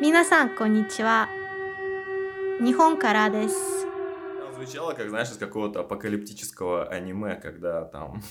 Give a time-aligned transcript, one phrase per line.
[0.00, 1.28] 皆さんこんにちは。
[2.60, 3.56] 日本からです。
[4.54, 8.22] Звучало, как, знаешь, из какого-то апокалиптического аниме, когда там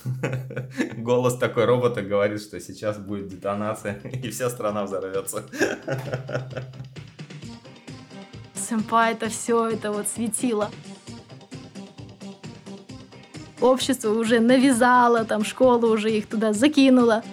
[0.97, 5.43] голос такой робота говорит, что сейчас будет детонация, и вся страна взорвется.
[8.53, 10.69] Сэмпай это все, это вот светило.
[13.59, 17.23] Общество уже навязало, там школа уже их туда закинула.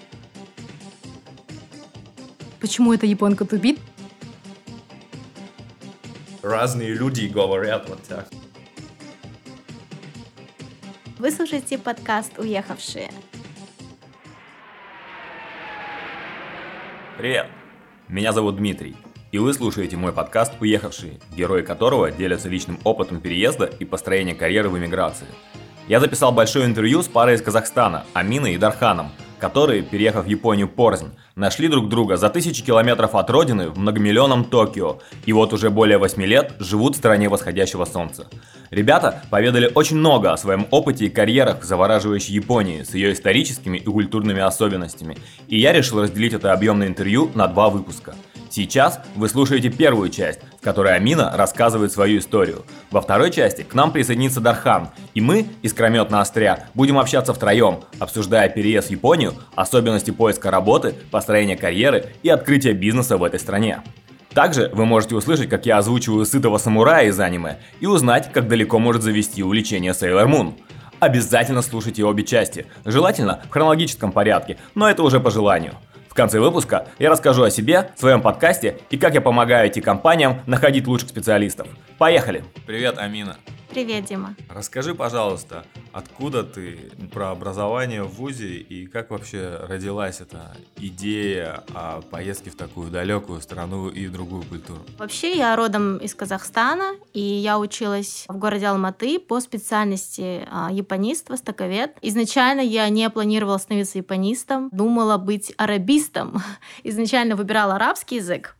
[2.60, 3.78] Почему эта японка тупит?
[6.51, 8.27] Разные люди говорят вот так.
[11.17, 13.09] Вы слушаете подкаст «Уехавшие».
[17.17, 17.47] Привет!
[18.09, 18.97] Меня зовут Дмитрий,
[19.31, 24.67] и вы слушаете мой подкаст «Уехавшие», герои которого делятся личным опытом переезда и построения карьеры
[24.67, 25.27] в эмиграции.
[25.87, 30.67] Я записал большое интервью с парой из Казахстана, Аминой и Дарханом, которые, переехав в Японию
[30.67, 35.71] порознь, нашли друг друга за тысячи километров от родины в многомиллионном Токио, и вот уже
[35.71, 38.27] более 8 лет живут в стране восходящего солнца.
[38.69, 43.79] Ребята поведали очень много о своем опыте и карьерах в завораживающей Японии с ее историческими
[43.79, 48.13] и культурными особенностями, и я решил разделить это объемное интервью на два выпуска.
[48.51, 52.63] Сейчас вы слушаете первую часть, в которой Амина рассказывает свою историю.
[52.91, 58.47] Во второй части к нам присоединится Дархан, и мы, искрометно остря, будем общаться втроем, обсуждая
[58.47, 63.81] переезд в Японию, особенности поиска работы, построения карьеры и открытия бизнеса в этой стране.
[64.35, 68.77] Также вы можете услышать, как я озвучиваю сытого самурая из аниме и узнать, как далеко
[68.77, 70.53] может завести увлечение Sailor Moon.
[70.99, 75.73] Обязательно слушайте обе части, желательно в хронологическом порядке, но это уже по желанию.
[76.21, 81.09] Конце выпуска я расскажу о себе, своем подкасте и как я помогаю IT-компаниям находить лучших
[81.09, 81.67] специалистов.
[81.97, 82.43] Поехали!
[82.67, 83.37] Привет, Амина.
[83.71, 84.35] Привет, Дима.
[84.49, 92.01] Расскажи, пожалуйста, откуда ты, про образование в ВУЗе и как вообще родилась эта идея о
[92.01, 94.81] поездке в такую далекую страну и другую культуру?
[94.97, 101.29] Вообще, я родом из Казахстана, и я училась в городе Алматы по специальности а, японист,
[101.29, 101.97] востоковед.
[102.01, 106.43] Изначально я не планировала становиться японистом, думала быть арабистом.
[106.83, 108.57] Изначально выбирала арабский язык.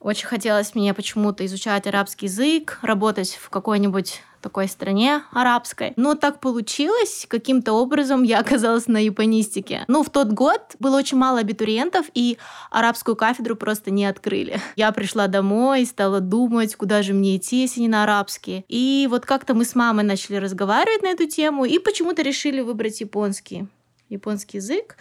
[0.00, 5.92] Очень хотелось мне почему-то изучать арабский язык, работать в какой-нибудь такой стране арабской.
[5.96, 9.84] Но так получилось, каким-то образом я оказалась на японистике.
[9.88, 12.38] Ну, в тот год было очень мало абитуриентов, и
[12.70, 14.60] арабскую кафедру просто не открыли.
[14.76, 18.64] Я пришла домой, стала думать, куда же мне идти, если не на арабский.
[18.68, 23.00] И вот как-то мы с мамой начали разговаривать на эту тему, и почему-то решили выбрать
[23.00, 23.66] японский.
[24.08, 24.96] Японский язык.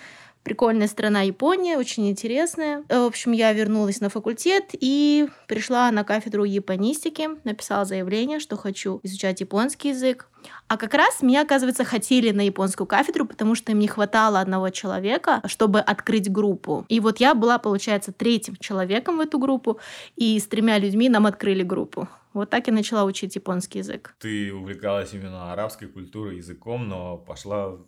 [0.45, 2.83] Прикольная страна Япония, очень интересная.
[2.88, 9.00] В общем, я вернулась на факультет и пришла на кафедру японистики, написала заявление, что хочу
[9.01, 10.29] изучать японский язык.
[10.67, 14.69] А как раз меня, оказывается, хотели на японскую кафедру, потому что им не хватало одного
[14.69, 16.85] человека, чтобы открыть группу.
[16.89, 19.79] И вот я была, получается, третьим человеком в эту группу,
[20.16, 22.07] и с тремя людьми нам открыли группу.
[22.34, 24.13] Вот так я начала учить японский язык.
[24.19, 27.88] Ты увлекалась именно арабской культурой, языком, но пошла в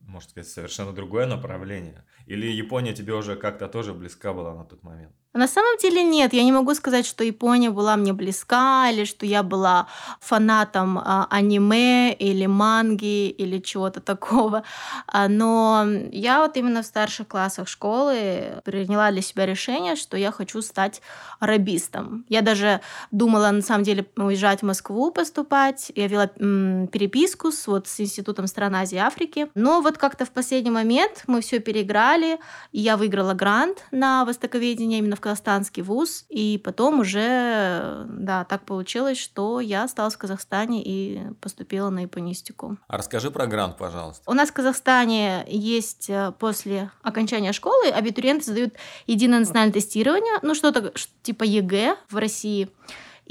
[0.00, 2.04] можно сказать, совершенно другое направление?
[2.26, 5.14] Или Япония тебе уже как-то тоже близка была на тот момент?
[5.32, 9.24] На самом деле нет, я не могу сказать, что Япония была мне близка, или что
[9.24, 9.86] я была
[10.18, 14.64] фанатом а, аниме, или манги, или чего-то такого.
[15.06, 20.32] А, но я вот именно в старших классах школы приняла для себя решение, что я
[20.32, 21.00] хочу стать
[21.38, 22.24] арабистом.
[22.28, 22.80] Я даже
[23.12, 25.92] думала, на самом деле, уезжать в Москву поступать.
[25.94, 29.46] Я вела переписку с, вот, с Институтом стран Азии и Африки.
[29.54, 32.40] Но вот как-то в последний момент мы все переиграли,
[32.72, 38.64] и я выиграла грант на востоковедение именно в казахстанский вуз, и потом уже, да, так
[38.64, 42.78] получилось, что я осталась в Казахстане и поступила на японистику.
[42.88, 44.22] А расскажи про грант, пожалуйста.
[44.28, 48.74] У нас в Казахстане есть э, после окончания школы абитуриенты сдают
[49.06, 50.92] единое национальное тестирование, ну что-то
[51.22, 52.70] типа ЕГЭ в России.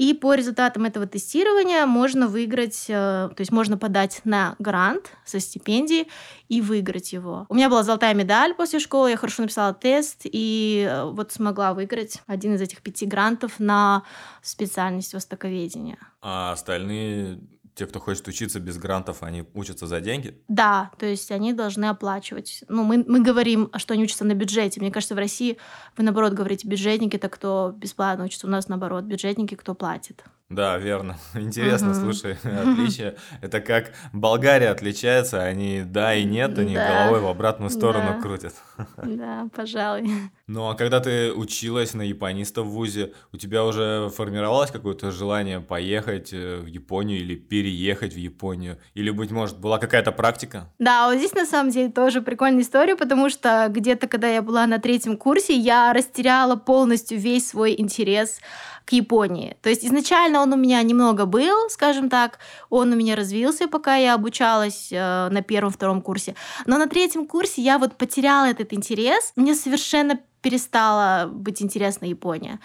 [0.00, 5.40] И по результатам этого тестирования можно выиграть, э, то есть можно подать на грант со
[5.40, 6.08] стипендией
[6.48, 7.44] и выиграть его.
[7.50, 11.74] У меня была золотая медаль после школы, я хорошо написала тест и э, вот смогла
[11.74, 14.04] выиграть один из этих пяти грантов на
[14.40, 15.98] специальность востоковедения.
[16.22, 17.40] А остальные
[17.80, 20.38] те, кто хочет учиться без грантов, они учатся за деньги?
[20.48, 22.62] Да, то есть они должны оплачивать.
[22.68, 24.80] Ну, мы, мы говорим, что они учатся на бюджете.
[24.80, 25.56] Мне кажется, в России
[25.96, 28.46] вы, наоборот, говорите, бюджетники— это кто бесплатно учится.
[28.46, 30.22] У нас, наоборот, бюджетники— кто платит.
[30.50, 31.16] Да, верно.
[31.34, 32.00] Интересно, угу.
[32.00, 33.16] слушай, отличие.
[33.40, 37.04] Это как Болгария отличается, они да и нет, они да.
[37.04, 38.20] головой в обратную сторону да.
[38.20, 38.54] крутят.
[39.02, 40.10] Да, пожалуй.
[40.52, 45.60] Ну а когда ты училась на япониста в ВУЗе, у тебя уже формировалось какое-то желание
[45.60, 48.76] поехать э, в Японию или переехать в Японию?
[48.94, 50.68] Или, быть может, была какая-то практика?
[50.80, 54.66] Да, вот здесь на самом деле тоже прикольная история, потому что где-то, когда я была
[54.66, 58.40] на третьем курсе, я растеряла полностью весь свой интерес
[58.84, 59.56] к Японии.
[59.62, 63.94] То есть изначально он у меня немного был, скажем так, он у меня развился, пока
[63.94, 66.34] я обучалась э, на первом-втором курсе.
[66.66, 72.58] Но на третьем курсе я вот потеряла этот интерес, мне совершенно перестала быть интересна Япония.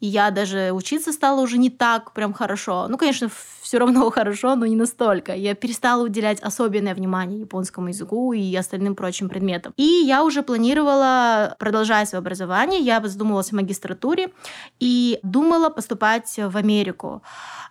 [0.00, 2.86] И я даже учиться стала уже не так прям хорошо.
[2.88, 3.28] Ну, конечно,
[3.68, 5.34] все равно хорошо, но не настолько.
[5.34, 9.74] Я перестала уделять особенное внимание японскому языку и остальным прочим предметам.
[9.76, 12.80] И я уже планировала продолжать свое образование.
[12.80, 14.30] Я задумывалась в магистратуре
[14.80, 17.22] и думала поступать в Америку.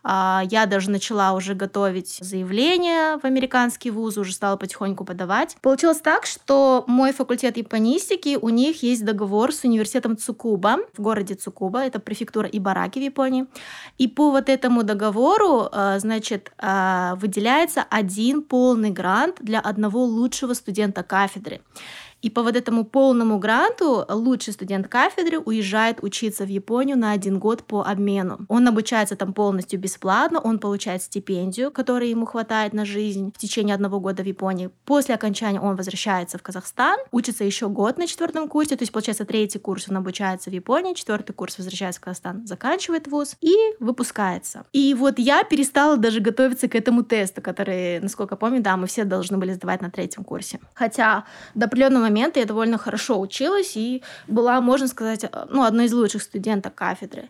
[0.04, 5.58] А, я даже начала уже готовить заявление в американский вуз, уже стала потихоньку подавать.
[5.62, 11.34] Получилось так, что мой факультет японистики, у них есть договор с университетом Цукуба в городе
[11.34, 13.48] Цукуба, это префектура Ибараки в Японии.
[13.98, 20.54] И по вот этому договору, а, значит, а, выделяется один полный грант для одного лучшего
[20.54, 21.62] студента кафедры.
[22.22, 27.40] И по вот этому полному гранту лучший студент кафедры уезжает учиться в Японию на один
[27.40, 28.40] год по обмену.
[28.50, 33.76] Он обучается там полностью бесплатно, он получает стипендию, которая ему хватает на жизнь в течение
[33.76, 34.72] одного года в Японии.
[34.86, 39.26] После окончания он возвращается в Казахстан, учится еще год на четвертом курсе, то есть получается
[39.26, 44.66] третий курс он обучается в Японии, четвертый курс возвращается в Казахстан, заканчивает вуз и выпускается.
[44.74, 49.04] И вот я перестала даже готовиться к этому тесту, который, насколько помню, да, мы все
[49.04, 50.60] должны были сдавать на третьем курсе.
[50.74, 55.94] Хотя до определенного момента я довольно хорошо училась и была, можно сказать, ну, одной из
[55.94, 57.30] лучших студенток кафедры.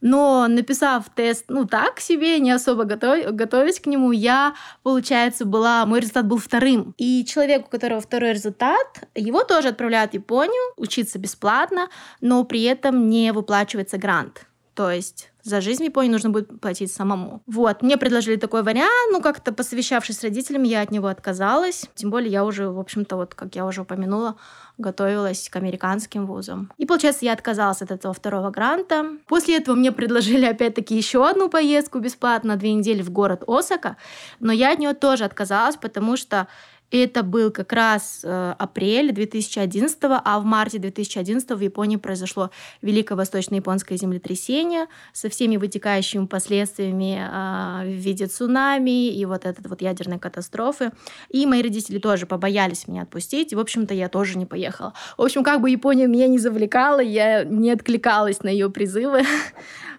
[0.00, 5.86] Но написав тест, ну, так себе, не особо готов, готовясь к нему, я, получается, была,
[5.86, 6.94] мой результат был вторым.
[6.98, 11.88] И человек, у которого второй результат, его тоже отправляют в Японию учиться бесплатно,
[12.20, 14.46] но при этом не выплачивается грант.
[14.76, 17.40] То есть за жизнь в Японии нужно будет платить самому.
[17.46, 21.88] Вот, мне предложили такой вариант, ну, как-то посовещавшись с родителями, я от него отказалась.
[21.94, 24.36] Тем более я уже, в общем-то, вот, как я уже упомянула,
[24.76, 26.70] готовилась к американским вузам.
[26.76, 29.06] И, получается, я отказалась от этого второго гранта.
[29.26, 33.96] После этого мне предложили опять-таки еще одну поездку бесплатно две недели в город Осака,
[34.40, 36.48] но я от нее тоже отказалась, потому что
[36.90, 42.50] это был как раз э, апрель 2011, а в марте 2011 в Японии произошло
[42.82, 49.82] Великое Восточно-японское землетрясение со всеми вытекающими последствиями э, в виде цунами и вот этой вот
[49.82, 50.92] ядерной катастрофы.
[51.28, 54.92] И мои родители тоже побоялись меня отпустить, и, в общем-то, я тоже не поехала.
[55.16, 59.22] В общем, как бы Япония меня не завлекала, я не откликалась на ее призывы.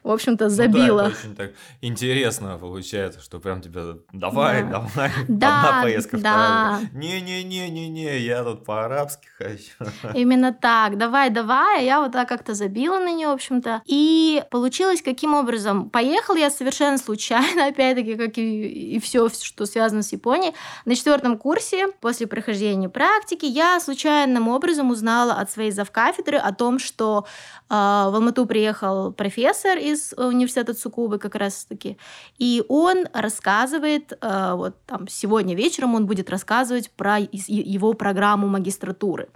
[0.07, 1.03] в общем-то, забила.
[1.03, 1.51] Ну, да, очень так
[1.81, 4.69] интересно получается, что прям тебя давай, да.
[4.69, 6.31] давай, да, одна поездка, да.
[6.31, 6.76] вторая.
[6.93, 9.91] Не-не-не-не-не, я тут по-арабски хочу.
[10.13, 13.81] Именно так, давай, давай, я вот так как-то забила на нее, в общем-то.
[13.85, 15.89] И получилось каким образом?
[15.89, 20.53] Поехал я совершенно случайно, опять-таки, как и, и все, что связано с Японией.
[20.85, 26.79] На четвертом курсе, после прохождения практики, я случайным образом узнала от своей завкафедры о том,
[26.79, 27.25] что
[27.69, 31.97] э, в Алмату приехал профессор из из университета Цукубы как раз-таки.
[32.37, 39.29] И он рассказывает, э, вот там сегодня вечером он будет рассказывать про его программу магистратуры.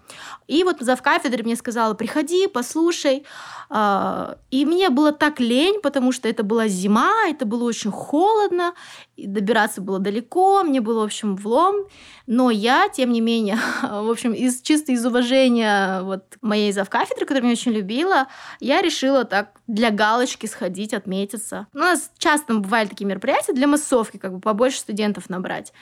[0.47, 3.25] И вот зав кафедры мне сказала, приходи, послушай.
[3.69, 8.73] Э, и мне было так лень, потому что это была зима, это было очень холодно,
[9.17, 11.87] добираться было далеко, мне было, в общем, влом.
[12.27, 17.47] Но я, тем не менее, в общем, из, чисто из уважения вот моей завкафедры, которую
[17.47, 18.27] я очень любила,
[18.59, 21.67] я решила так для галочки сходить, отметиться.
[21.73, 25.73] У нас часто бывали такие мероприятия для массовки, как бы побольше студентов набрать.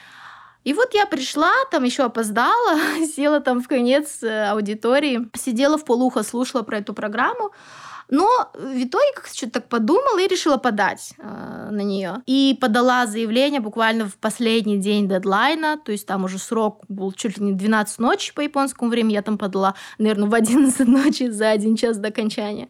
[0.69, 2.77] И вот я пришла, там еще опоздала,
[3.15, 7.49] села там в конец э, аудитории, сидела в полухо, слушала про эту программу,
[8.11, 12.21] но в итоге как что-то так подумала и решила подать э, на нее.
[12.27, 17.39] И подала заявление буквально в последний день дедлайна, то есть там уже срок был чуть
[17.39, 21.49] ли не 12 ночи по японскому времени, я там подала, наверное, в 11 ночи за
[21.49, 22.69] один час до окончания.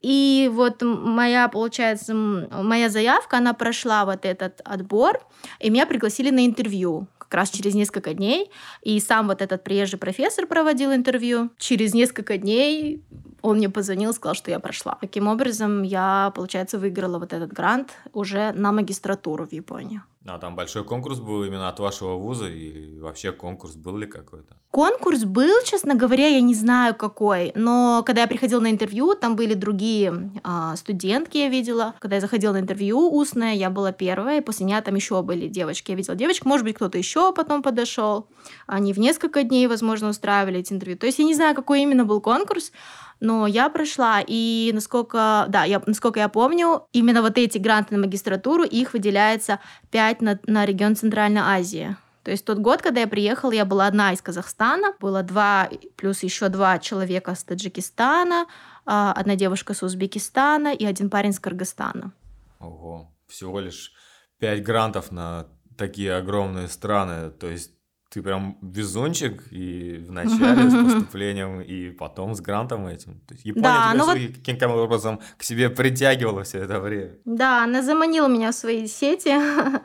[0.00, 5.20] И вот моя, получается, моя заявка, она прошла вот этот отбор,
[5.60, 8.50] и меня пригласили на интервью как раз через несколько дней.
[8.82, 11.50] И сам вот этот приезжий профессор проводил интервью.
[11.58, 13.02] Через несколько дней
[13.42, 14.96] он мне позвонил, сказал, что я прошла.
[15.00, 20.00] Таким образом, я, получается, выиграла вот этот грант уже на магистратуру в Японии.
[20.28, 24.56] А там большой конкурс был именно от вашего вуза и вообще конкурс был ли какой-то?
[24.70, 29.34] Конкурс был, честно говоря, я не знаю какой, но когда я приходила на интервью, там
[29.34, 31.94] были другие э, студентки, я видела.
[31.98, 35.48] Когда я заходила на интервью устное, я была первая, и после меня там еще были
[35.48, 35.92] девочки.
[35.92, 38.26] Я видела девочек, может быть, кто-то еще потом подошел.
[38.66, 40.98] Они в несколько дней, возможно, устраивали эти интервью.
[40.98, 42.72] То есть я не знаю, какой именно был конкурс,
[43.20, 48.00] Но я прошла, и насколько, да, я, насколько я помню, именно вот эти гранты на
[48.00, 49.58] магистратуру, их выделяется
[49.90, 51.96] 5 на, на регион Центральной Азии.
[52.22, 56.22] То есть тот год, когда я приехала, я была одна из Казахстана, было два, плюс
[56.22, 58.46] еще два человека с Таджикистана,
[58.84, 62.12] а, одна девушка с Узбекистана и один парень с Кыргызстана.
[62.58, 63.92] Ого, всего лишь
[64.38, 65.46] пять грантов на
[65.76, 67.72] такие огромные страны, то есть
[68.10, 73.20] ты прям везунчик и в начале с поступлением, и потом с грантом этим.
[73.26, 74.36] То есть Япония да, тебя ну вот...
[74.36, 77.16] каким-то образом к себе притягивала все это время.
[77.24, 79.34] Да, она заманила меня в свои сети.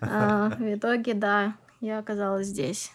[0.00, 2.92] А, в итоге, да, я оказалась здесь.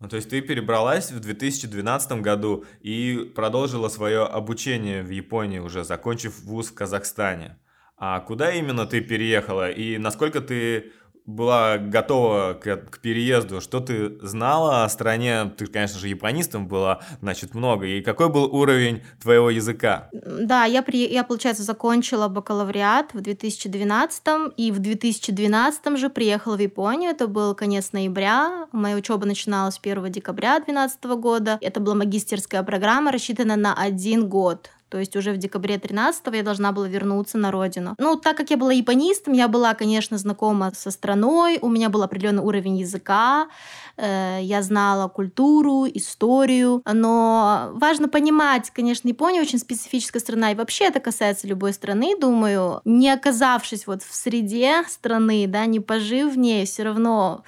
[0.00, 5.84] Ну, то есть ты перебралась в 2012 году и продолжила свое обучение в Японии, уже
[5.84, 7.58] закончив вуз в Казахстане.
[7.98, 10.92] А куда именно ты переехала и насколько ты
[11.26, 15.52] была готова к, к переезду, что ты знала о стране?
[15.56, 17.86] Ты, конечно же, японистом была, значит, много.
[17.86, 20.08] И какой был уровень твоего языка?
[20.12, 21.12] Да, я, при...
[21.12, 24.22] я получается, закончила бакалавриат в 2012
[24.56, 27.10] и в 2012 же приехала в Японию.
[27.10, 28.68] Это был конец ноября.
[28.72, 31.58] Моя учеба начиналась 1 декабря 2012 года.
[31.60, 34.70] Это была магистерская программа, рассчитана на один год.
[34.88, 37.94] То есть уже в декабре 13 я должна была вернуться на родину.
[37.98, 42.02] Ну, так как я была японистом, я была, конечно, знакома со страной, у меня был
[42.02, 43.48] определенный уровень языка,
[43.96, 50.84] э, я знала культуру, историю, но важно понимать, конечно, Япония очень специфическая страна, и вообще
[50.84, 56.38] это касается любой страны, думаю, не оказавшись вот в среде страны, да, не пожив в
[56.38, 57.42] ней, все равно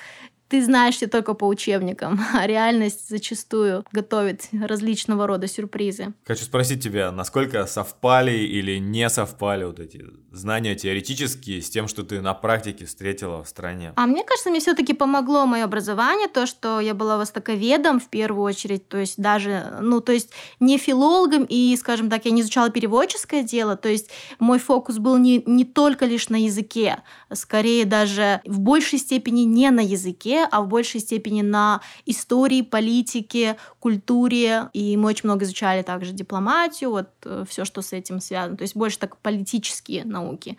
[0.48, 6.14] ты знаешь все только по учебникам, а реальность зачастую готовит различного рода сюрпризы.
[6.26, 12.02] Хочу спросить тебя, насколько совпали или не совпали вот эти знания теоретические с тем, что
[12.02, 13.92] ты на практике встретила в стране?
[13.96, 18.44] А мне кажется, мне все-таки помогло мое образование, то, что я была востоковедом в первую
[18.44, 22.70] очередь, то есть даже, ну, то есть не филологом и, скажем так, я не изучала
[22.70, 26.98] переводческое дело, то есть мой фокус был не, не только лишь на языке,
[27.32, 33.56] скорее даже в большей степени не на языке, а в большей степени на истории, политике,
[33.80, 34.70] культуре.
[34.73, 38.56] И мы очень много изучали также дипломатию, вот э, все, что с этим связано.
[38.56, 40.56] То есть больше так политические науки.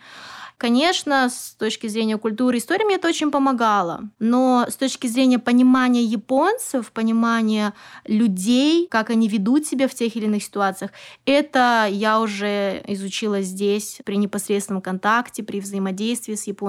[0.60, 5.38] Конечно, с точки зрения культуры и истории мне это очень помогало, но с точки зрения
[5.38, 7.72] понимания японцев, понимания
[8.04, 10.90] людей, как они ведут себя в тех или иных ситуациях,
[11.24, 16.59] это я уже изучила здесь при непосредственном контакте, при взаимодействии с японцами.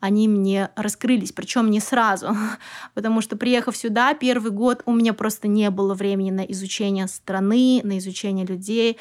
[0.00, 2.36] Они мне раскрылись, причем не сразу,
[2.94, 7.80] потому что приехав сюда, первый год у меня просто не было времени на изучение страны,
[7.84, 8.98] на изучение людей.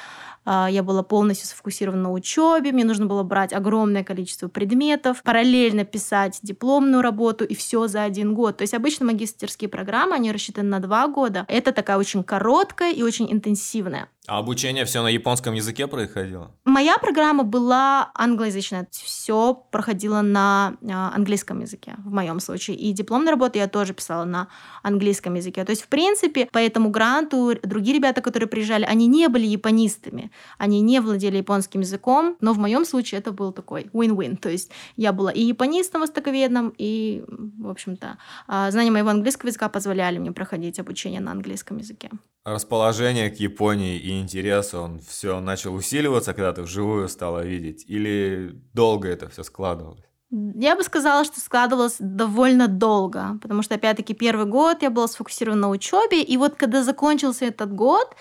[0.49, 5.83] А, я была полностью сфокусирована на учебе, мне нужно было брать огромное количество предметов, параллельно
[5.83, 8.55] писать дипломную работу и все за один год.
[8.55, 11.43] То есть обычно магистерские программы, они рассчитаны на два года.
[11.49, 14.07] Это такая очень короткая и очень интенсивная.
[14.27, 16.51] А обучение все на японском языке происходило?
[16.65, 18.85] Моя программа была англоязычная.
[18.91, 22.75] Все проходило на а, английском языке в моем случае.
[22.75, 24.49] И дипломную работу я тоже писала на
[24.83, 25.63] английском языке.
[25.63, 30.29] То есть, в принципе, по этому гранту другие ребята, которые приезжали, они не были японистами.
[30.57, 32.37] Они не владели японским языком.
[32.41, 34.37] Но в моем случае это был такой win-win.
[34.37, 38.17] То есть я была и японистом востоковедным, и, в общем-то,
[38.47, 42.09] а, знания моего английского языка позволяли мне проходить обучение на английском языке
[42.47, 47.83] расположение к Японии и интерес, он все начал усиливаться, когда ты вживую стала видеть?
[47.87, 50.07] Или долго это все складывалось?
[50.29, 55.61] Я бы сказала, что складывалось довольно долго, потому что, опять-таки, первый год я была сфокусирована
[55.61, 58.13] на учебе, и вот когда закончился этот год,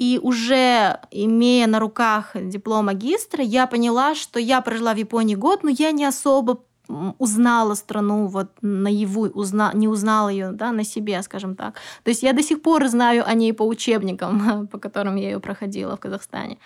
[0.00, 5.62] и уже имея на руках диплом магистра, я поняла, что я прожила в Японии год,
[5.62, 6.62] но я не особо
[7.18, 11.74] узнала страну вот наяву, узна, не узнала ее да, на себе, скажем так.
[12.02, 15.40] То есть я до сих пор знаю о ней по учебникам, по которым я ее
[15.40, 16.58] проходила в Казахстане.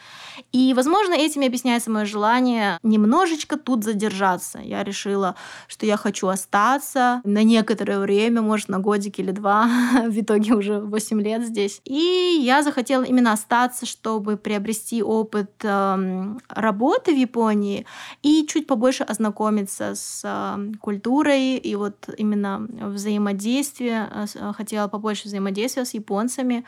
[0.52, 4.58] И, возможно, этим объясняется мое желание немножечко тут задержаться.
[4.58, 5.34] Я решила,
[5.68, 9.68] что я хочу остаться на некоторое время, может, на годик или два,
[10.06, 11.80] в итоге уже 8 лет здесь.
[11.84, 17.86] И я захотела именно остаться, чтобы приобрести опыт э, работы в Японии
[18.22, 25.28] и чуть побольше ознакомиться с с культурой и вот именно взаимодействие, э, э, хотела побольше
[25.28, 26.64] взаимодействия с японцами,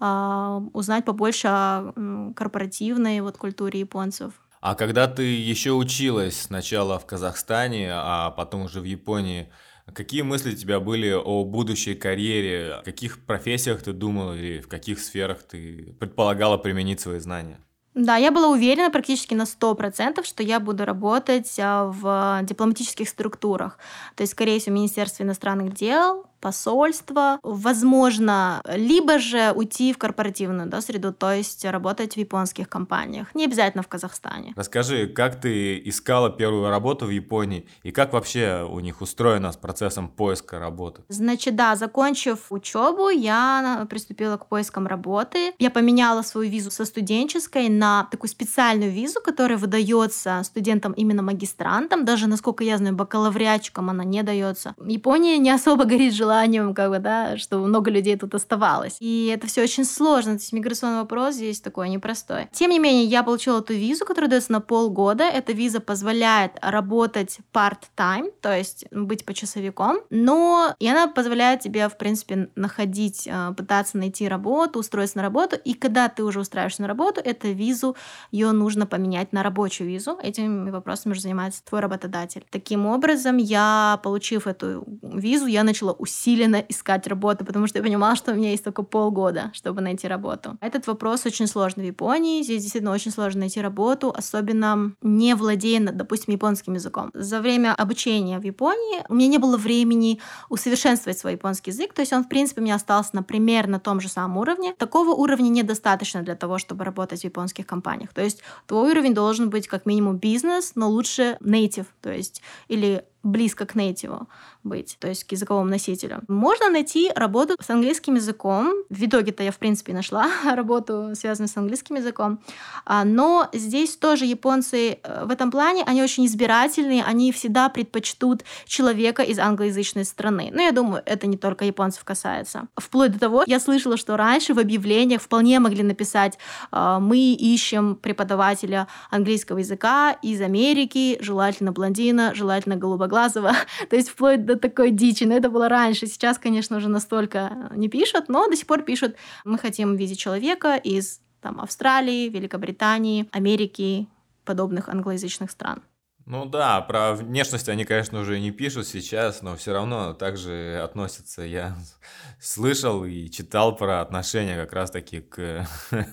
[0.00, 1.92] а, узнать побольше о
[2.34, 4.32] корпоративной вот культуре японцев.
[4.60, 9.48] А когда ты еще училась сначала в Казахстане, а потом уже в Японии,
[9.94, 12.74] Какие мысли у тебя были о будущей карьере?
[12.74, 17.58] О каких профессиях ты думала или в каких сферах ты предполагала применить свои знания?
[17.94, 23.78] Да, я была уверена практически на 100%, что я буду работать а, в дипломатических структурах.
[24.14, 30.68] То есть, скорее всего, в Министерстве иностранных дел, посольство, возможно, либо же уйти в корпоративную
[30.68, 34.52] да, среду, то есть работать в японских компаниях, не обязательно в Казахстане.
[34.56, 39.56] Расскажи, как ты искала первую работу в Японии и как вообще у них устроено с
[39.56, 41.02] процессом поиска работы?
[41.08, 45.52] Значит, да, закончив учебу, я приступила к поискам работы.
[45.58, 52.04] Я поменяла свою визу со студенческой на такую специальную визу, которая выдается студентам именно магистрантам.
[52.04, 54.74] Даже, насколько я знаю, бакалавриатчикам она не дается.
[54.84, 56.29] Япония не особо горит желанием,
[56.74, 58.96] как бы, да, чтобы много людей тут оставалось.
[59.00, 60.32] И это все очень сложно.
[60.32, 62.48] То есть миграционный вопрос здесь такой непростой.
[62.52, 65.24] Тем не менее, я получила эту визу, которая дается на полгода.
[65.24, 71.96] Эта виза позволяет работать part-time, то есть быть почасовиком, но и она позволяет тебе, в
[71.96, 76.88] принципе, находить, э, пытаться найти работу, устроиться на работу, и когда ты уже устраиваешься на
[76.88, 77.96] работу, эту визу,
[78.30, 80.18] ее нужно поменять на рабочую визу.
[80.22, 82.44] Этими вопросами уже занимается твой работодатель.
[82.50, 88.14] Таким образом, я, получив эту визу, я начала усиленно искать работу, потому что я понимала,
[88.14, 90.58] что у меня есть только полгода, чтобы найти работу.
[90.60, 92.42] Этот вопрос очень сложный в Японии.
[92.42, 97.10] Здесь действительно очень сложно найти работу, особенно не владея, допустим, японским языком.
[97.14, 102.02] За время обучения в Японии у меня не было времени усовершенствовать свой японский язык, то
[102.02, 104.74] есть он, в принципе, у меня остался, на том же самом уровне.
[104.76, 108.12] Такого уровня недостаточно для того, чтобы работать в японских компаниях.
[108.12, 113.04] То есть твой уровень должен быть как минимум бизнес, но лучше native, то есть или
[113.22, 114.28] близко к нейтиву
[114.62, 116.22] быть, то есть к языковому носителю.
[116.28, 118.72] Можно найти работу с английским языком.
[118.88, 122.40] В итоге-то я, в принципе, нашла работу, связанную с английским языком.
[122.84, 128.44] А, но здесь тоже японцы э, в этом плане, они очень избирательные, они всегда предпочтут
[128.66, 130.50] человека из англоязычной страны.
[130.52, 132.68] Ну, я думаю, это не только японцев касается.
[132.76, 136.38] Вплоть до того, я слышала, что раньше в объявлениях вполне могли написать
[136.70, 142.76] а, «Мы ищем преподавателя английского языка из Америки, желательно блондина, желательно
[143.10, 143.52] голубоглазого».
[143.90, 145.24] То есть вплоть до такой дичи.
[145.24, 146.06] Но это было раньше.
[146.06, 150.76] Сейчас, конечно, уже настолько не пишут, но до сих пор пишут, мы хотим видеть человека
[150.76, 154.08] из там, Австралии, Великобритании, Америки,
[154.44, 155.82] подобных англоязычных стран.
[156.26, 161.42] Ну да, про внешность они, конечно, уже не пишут сейчас, но все равно также относятся.
[161.42, 161.76] Я
[162.40, 165.66] слышал и читал про отношения как раз-таки к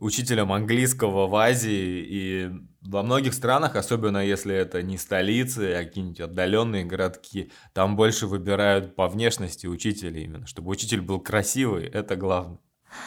[0.00, 2.04] учителям английского в Азии.
[2.08, 8.26] И во многих странах, особенно если это не столицы, а какие-нибудь отдаленные городки, там больше
[8.26, 12.58] выбирают по внешности учителя именно, чтобы учитель был красивый, это главное.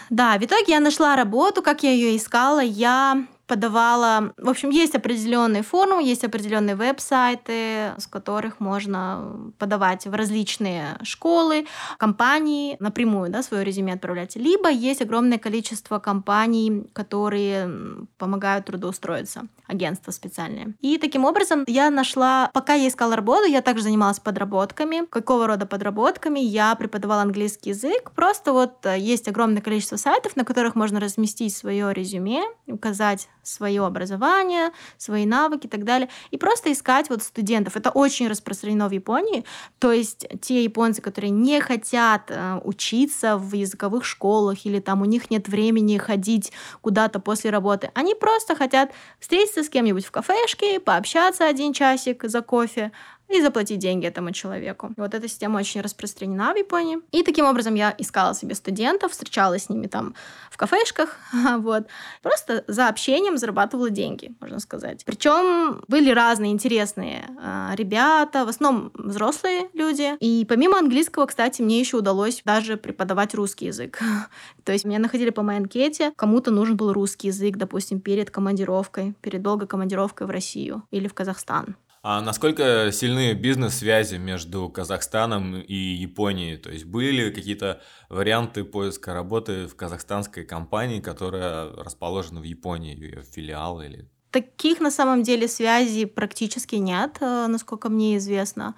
[0.09, 2.63] Да, в итоге я нашла работу, как я ее искала.
[2.63, 4.33] Я подавала...
[4.37, 11.67] В общем, есть определенные форумы, есть определенные веб-сайты, с которых можно подавать в различные школы,
[11.99, 14.35] компании, напрямую да, свое резюме отправлять.
[14.35, 17.69] Либо есть огромное количество компаний, которые
[18.17, 20.73] помогают трудоустроиться, агентства специальные.
[20.79, 22.49] И таким образом я нашла...
[22.53, 25.05] Пока я искала работу, я также занималась подработками.
[25.11, 26.39] Какого рода подработками?
[26.39, 28.13] Я преподавала английский язык.
[28.15, 33.85] Просто вот э, есть огромное количество сайтов, на которых можно разместить свое резюме, указать свое
[33.85, 36.09] образование, свои навыки и так далее.
[36.31, 37.75] И просто искать вот студентов.
[37.75, 39.45] Это очень распространено в Японии.
[39.79, 45.05] То есть те японцы, которые не хотят э, учиться в языковых школах или там у
[45.05, 46.51] них нет времени ходить
[46.81, 52.41] куда-то после работы, они просто хотят встретиться с кем-нибудь в кафешке, пообщаться один часик за
[52.41, 52.91] кофе,
[53.29, 54.91] и заплатить деньги этому человеку.
[54.97, 56.99] И вот эта система очень распространена в Японии.
[57.11, 60.13] И таким образом я искала себе студентов, встречалась с ними там
[60.51, 61.17] в кафешках,
[61.57, 61.87] вот.
[62.21, 65.03] Просто за общением зарабатывала деньги, можно сказать.
[65.05, 70.15] Причем были разные интересные э, ребята, в основном взрослые люди.
[70.19, 73.99] И помимо английского, кстати, мне еще удалось даже преподавать русский язык.
[74.63, 79.15] То есть меня находили по моей анкете, кому-то нужен был русский язык, допустим, перед командировкой,
[79.21, 81.75] перед долгой командировкой в Россию или в Казахстан.
[82.05, 86.57] А насколько сильны бизнес-связи между Казахстаном и Японией?
[86.57, 92.93] То есть были ли какие-то варианты поиска работы в казахстанской компании, которая расположена в Японии,
[92.93, 94.09] ее филиал или...
[94.31, 98.75] Таких на самом деле связей практически нет, э, насколько мне известно.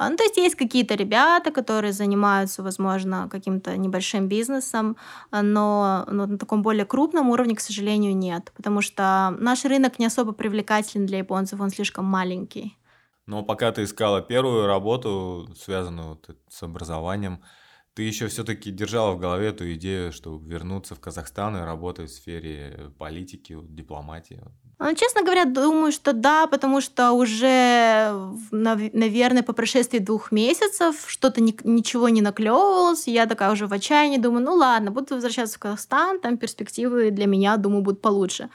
[0.00, 4.96] А, ну, то есть есть какие-то ребята, которые занимаются, возможно, каким-то небольшим бизнесом,
[5.30, 10.06] но, но на таком более крупном уровне, к сожалению, нет, потому что наш рынок не
[10.06, 12.78] особо привлекателен для японцев, он слишком маленький.
[13.26, 17.44] Но пока ты искала первую работу, связанную с образованием,
[17.92, 22.14] ты еще все-таки держала в голове эту идею, чтобы вернуться в Казахстан и работать в
[22.14, 24.40] сфере политики, дипломатии?
[24.82, 28.14] Ну, честно говоря, думаю, что да, потому что уже,
[28.50, 33.06] наверное, по прошествии двух месяцев что-то ни, ничего не наклевывалось.
[33.06, 37.26] Я такая уже в отчаянии думаю, ну ладно, буду возвращаться в Казахстан, там перспективы для
[37.26, 38.48] меня, думаю, будут получше.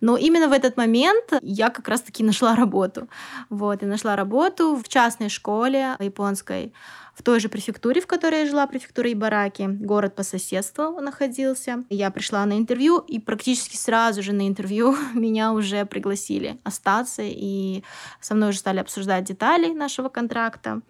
[0.00, 3.08] Но именно в этот момент я как раз-таки нашла работу.
[3.50, 6.72] Вот, и нашла работу в частной школе японской
[7.16, 11.84] в той же префектуре, в которой я жила, префектура Ибараки, город по соседству находился.
[11.88, 17.82] Я пришла на интервью, и практически сразу же на интервью меня уже пригласили остаться, и
[18.20, 20.82] со мной уже стали обсуждать детали нашего контракта.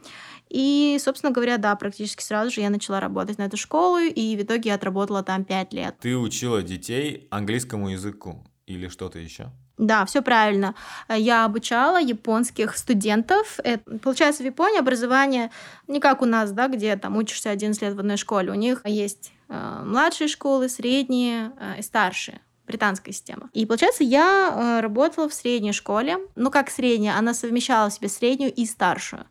[0.49, 4.43] И, собственно говоря, да, практически сразу же я начала работать на эту школу, и в
[4.43, 5.95] итоге я отработала там пять лет.
[6.01, 9.51] Ты учила детей английскому языку или что-то еще?
[9.79, 10.75] Да, все правильно.
[11.09, 13.61] Я обучала японских студентов.
[13.63, 15.51] Это, получается, в Японии образование
[15.87, 18.51] не как у нас, да, где там учишься 11 лет в одной школе.
[18.51, 23.49] У них есть э, младшие школы, средние э, и старшие британская система.
[23.53, 26.19] И получается, я э, работала в средней школе.
[26.35, 29.27] Ну, как средняя, она совмещала в себе среднюю и старшую.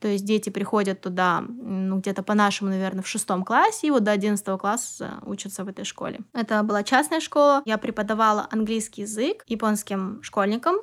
[0.00, 4.12] То есть дети приходят туда, ну, где-то по-нашему, наверное, в шестом классе, и вот до
[4.12, 6.20] одиннадцатого класса учатся в этой школе.
[6.32, 7.62] Это была частная школа.
[7.66, 10.76] Я преподавала английский язык японским школьникам.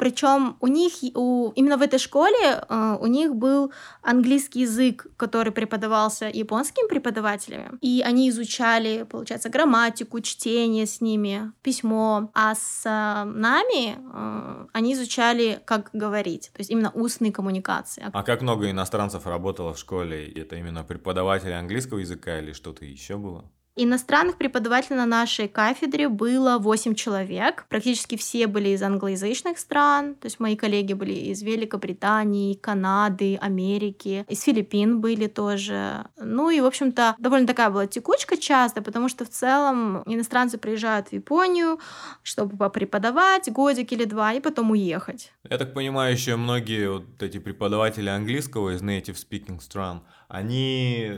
[0.00, 5.52] Причем у них, у, именно в этой школе э, у них был английский язык, который
[5.52, 7.72] преподавался японскими преподавателями.
[7.82, 12.30] И они изучали, получается, грамматику, чтение с ними, письмо.
[12.32, 18.06] А с э, нами э, они изучали, как говорить, то есть именно устные коммуникации.
[18.10, 20.32] А как много иностранцев работало в школе?
[20.32, 23.44] Это именно преподаватели английского языка или что-то еще было?
[23.82, 27.64] Иностранных преподавателей на нашей кафедре было 8 человек.
[27.70, 30.16] Практически все были из англоязычных стран.
[30.16, 36.04] То есть мои коллеги были из Великобритании, Канады, Америки, из Филиппин были тоже.
[36.18, 41.08] Ну и, в общем-то, довольно такая была текучка часто, потому что в целом иностранцы приезжают
[41.08, 41.80] в Японию,
[42.22, 45.32] чтобы преподавать годик или два, и потом уехать.
[45.48, 51.12] Я так понимаю, еще многие вот эти преподаватели английского из native speaking стран, они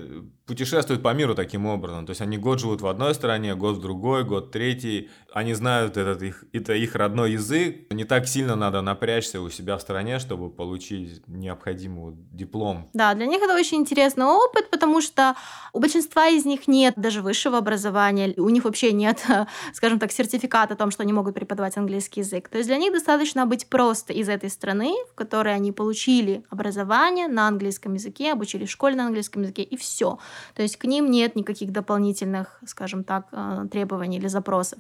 [0.46, 2.04] путешествуют по миру таким образом.
[2.04, 5.08] То есть они год живут в одной стране, год в другой, год третий.
[5.32, 7.92] Они знают этот их, это их родной язык.
[7.92, 12.90] Не так сильно надо напрячься у себя в стране, чтобы получить необходимый диплом.
[12.92, 15.36] Да, для них это очень интересный опыт, потому что
[15.72, 19.24] у большинства из них нет даже высшего образования, у них вообще нет,
[19.74, 22.48] скажем так, сертификата о том, что они могут преподавать английский язык.
[22.48, 27.28] То есть для них достаточно быть просто из этой страны, в которой они получили образование
[27.28, 30.18] на английском языке, обучили в школе на английском языке, и все.
[30.54, 34.78] То есть к ним нет никаких дополнительных, скажем так, э, требований или запросов.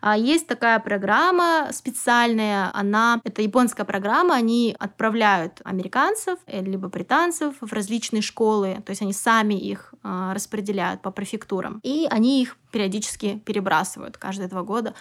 [0.00, 7.54] А есть такая программа специальная, она, это японская программа, они отправляют американцев, э, либо британцев
[7.60, 12.56] в различные школы, то есть они сами их э, распределяют по префектурам, и они их
[12.72, 14.94] периодически перебрасывают каждые два года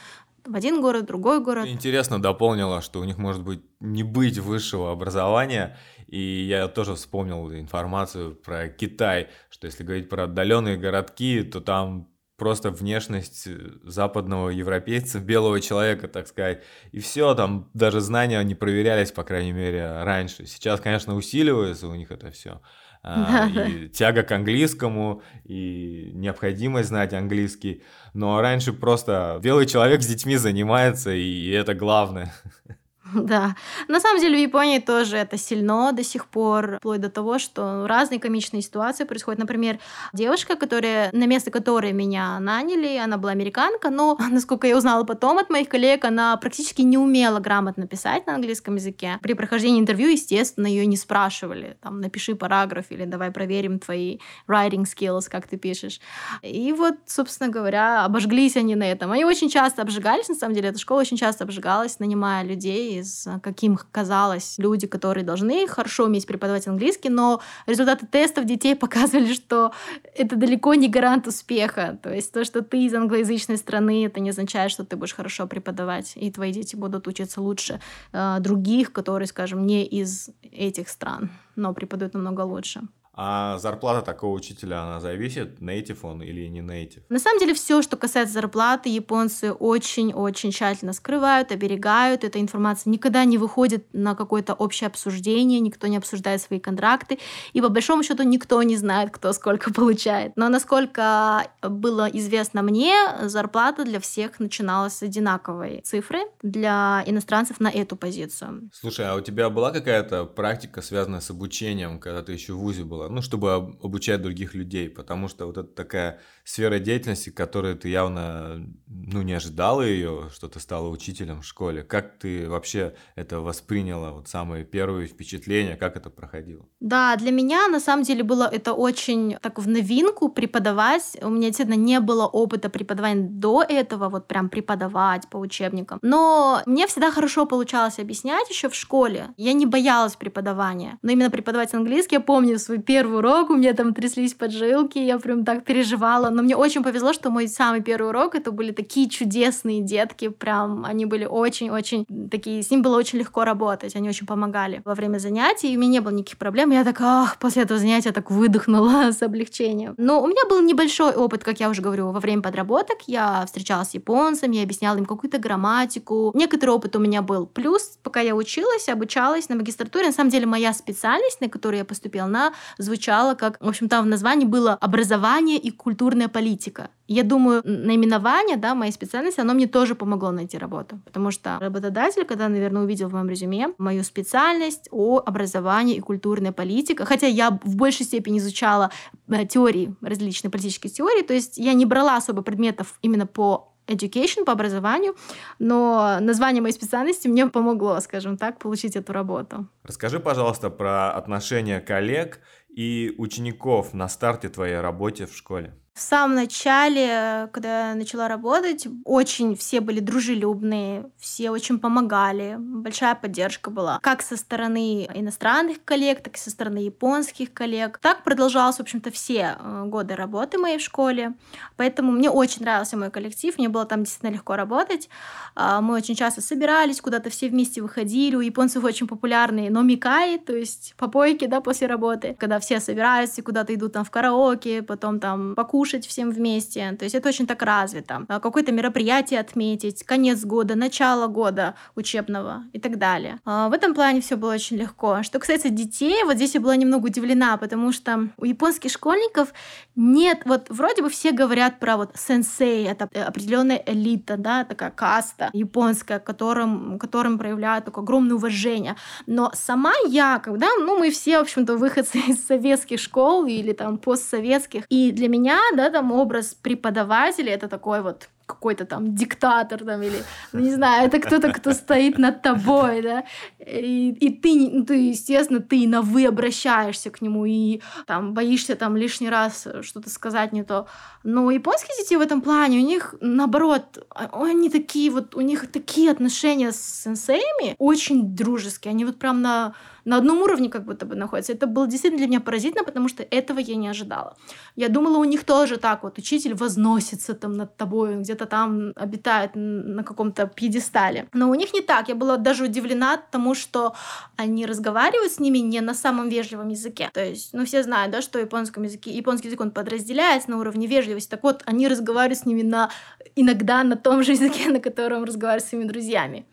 [0.46, 1.68] в один город, в другой город.
[1.68, 5.78] Интересно дополнила, что у них может быть не быть высшего образования,
[6.10, 12.10] и я тоже вспомнил информацию про Китай, что если говорить про отдаленные городки, то там
[12.36, 13.48] просто внешность
[13.84, 16.64] западного европейца, белого человека, так сказать.
[16.92, 20.48] И все, там даже знания не проверялись, по крайней мере, раньше.
[20.48, 22.62] Сейчас, конечно, усиливается у них это все.
[23.02, 27.84] А, и тяга к английскому, и необходимость знать английский.
[28.14, 32.34] Но раньше просто белый человек с детьми занимается, и это главное.
[33.30, 33.56] Да.
[33.88, 37.88] На самом деле в Японии тоже это сильно до сих пор, вплоть до того, что
[37.88, 39.40] разные комичные ситуации происходят.
[39.40, 39.80] Например,
[40.14, 45.38] девушка, которая, на место которой меня наняли, она была американка, но, насколько я узнала потом
[45.38, 49.20] от моих коллег, она практически не умела грамотно писать на английском языке.
[49.22, 54.86] При прохождении интервью, естественно, ее не спрашивали, там, напиши параграф или давай проверим твои writing
[54.86, 56.00] skills, как ты пишешь.
[56.42, 59.12] И вот, собственно говоря, обожглись они на этом.
[59.12, 63.28] Они очень часто обжигались, на самом деле, эта школа очень часто обжигалась, нанимая людей из,
[63.42, 69.72] каким казалось, люди, которые должны хорошо уметь преподавать английский, но результаты тестов детей показывали, что
[70.16, 72.00] это далеко не гарант успеха.
[72.02, 75.48] То есть то, что ты из англоязычной страны, это не означает, что ты будешь хорошо
[75.48, 77.80] преподавать, и твои дети будут учиться лучше
[78.12, 82.82] э, других, которые, скажем, не из этих стран, но преподают намного лучше.
[83.22, 87.02] А зарплата такого учителя, она зависит, native он или не native?
[87.10, 92.24] На самом деле все, что касается зарплаты, японцы очень-очень тщательно скрывают, оберегают.
[92.24, 97.20] Эта информация никогда не выходит на какое-то общее обсуждение, никто не обсуждает свои контракты.
[97.52, 100.32] И по большому счету никто не знает, кто сколько получает.
[100.38, 107.68] Но насколько было известно мне, зарплата для всех начиналась с одинаковой цифры для иностранцев на
[107.68, 108.70] эту позицию.
[108.72, 112.86] Слушай, а у тебя была какая-то практика, связанная с обучением, когда ты еще в ВУЗе
[112.86, 113.09] была?
[113.10, 118.66] Ну, чтобы обучать других людей, потому что вот это такая сфера деятельности, которую ты явно,
[118.88, 121.84] ну, не ожидала ее, что ты стала учителем в школе.
[121.84, 126.66] Как ты вообще это восприняла, вот самые первые впечатления, как это проходило?
[126.80, 131.18] Да, для меня на самом деле было это очень так в новинку преподавать.
[131.22, 136.00] У меня действительно не было опыта преподавания до этого, вот прям преподавать по учебникам.
[136.02, 139.30] Но мне всегда хорошо получалось объяснять еще в школе.
[139.38, 140.98] Я не боялась преподавания.
[141.02, 145.20] Но именно преподавать английский, я помню свой первый урок, у меня там тряслись поджилки, я
[145.20, 146.32] прям так переживала.
[146.32, 150.84] Но мне очень повезло, что мой самый первый урок, это были такие чудесные детки, прям
[150.86, 155.20] они были очень-очень такие, с ним было очень легко работать, они очень помогали во время
[155.20, 156.72] занятий, и у меня не было никаких проблем.
[156.72, 159.94] Я так, ах, после этого занятия так выдохнула с облегчением.
[159.98, 162.98] Но у меня был небольшой опыт, как я уже говорю, во время подработок.
[163.06, 166.32] Я встречалась с японцами, я объясняла им какую-то грамматику.
[166.34, 167.46] Некоторый опыт у меня был.
[167.46, 171.86] Плюс, пока я училась, обучалась на магистратуре, на самом деле моя специальность, на которую я
[171.86, 176.90] поступила, она звучала как, в общем, там в названии было образование и культурная политика.
[177.08, 181.00] Я думаю, наименование, да, моей специальности, оно мне тоже помогло найти работу.
[181.06, 186.52] Потому что работодатель, когда, наверное, увидел в моем резюме мою специальность о образовании и культурной
[186.52, 188.92] политике, хотя я в большей степени изучала
[189.28, 194.46] э, теории, различные политические теории, то есть я не брала особо предметов именно по education,
[194.46, 195.16] по образованию,
[195.58, 199.68] но название моей специальности мне помогло, скажем так, получить эту работу.
[199.84, 202.40] Расскажи, пожалуйста, про отношения коллег
[202.70, 205.74] и учеников на старте твоей работе в школе.
[206.00, 213.16] В самом начале, когда я начала работать, очень все были дружелюбные, все очень помогали, большая
[213.16, 218.00] поддержка была, как со стороны иностранных коллег, так и со стороны японских коллег.
[218.02, 221.34] Так продолжалось, в общем-то, все э, годы работы моей в школе,
[221.76, 225.10] поэтому мне очень нравился мой коллектив, мне было там действительно легко работать.
[225.54, 230.56] А, мы очень часто собирались, куда-то все вместе выходили, у японцев очень популярные номикаи, то
[230.56, 235.20] есть попойки, да, после работы, когда все собираются и куда-то идут там в караоке, потом
[235.20, 236.96] там покушать, покушать всем вместе.
[237.00, 238.26] То есть это очень так развито.
[238.28, 243.40] А какое-то мероприятие отметить, конец года, начало года учебного и так далее.
[243.46, 245.24] А в этом плане все было очень легко.
[245.24, 249.54] Что касается детей, вот здесь я была немного удивлена, потому что у японских школьников
[249.96, 255.50] нет, вот вроде бы все говорят про вот сенсей, это определенная элита, да, такая каста
[255.54, 258.96] японская, которым, которым проявляют такое огромное уважение.
[259.26, 263.98] Но сама я, когда, ну, мы все, в общем-то, выходцы из советских школ или там
[263.98, 270.02] постсоветских, и для меня, да, там образ преподавателя это такой вот какой-то там диктатор там
[270.02, 273.24] или, ну, не знаю, это кто-то, кто стоит над тобой, да,
[273.60, 278.76] и, и ты, ну, ты, естественно, ты на «вы» обращаешься к нему и там боишься
[278.76, 280.88] там лишний раз что-то сказать не то.
[281.24, 286.10] Но японские дети в этом плане, у них, наоборот, они такие вот, у них такие
[286.12, 289.76] отношения с сенсеями очень дружеские, они вот прям на
[290.10, 291.54] на одном уровне как будто бы находятся.
[291.54, 294.36] Это было действительно для меня поразительно, потому что этого я не ожидала.
[294.76, 299.52] Я думала, у них тоже так вот, учитель возносится там над тобой, где-то там обитает
[299.54, 301.28] на каком-то пьедестале.
[301.34, 302.10] Но у них не так.
[302.10, 303.94] Я была даже удивлена тому, что
[304.36, 307.12] они разговаривают с ними не на самом вежливом языке.
[307.14, 310.88] То есть, ну, все знают, да, что японском языке, японский язык, он подразделяется на уровне
[310.88, 311.30] вежливости.
[311.30, 312.90] Так вот, они разговаривают с ними на,
[313.36, 316.48] иногда на том же языке, на котором разговаривают с своими друзьями.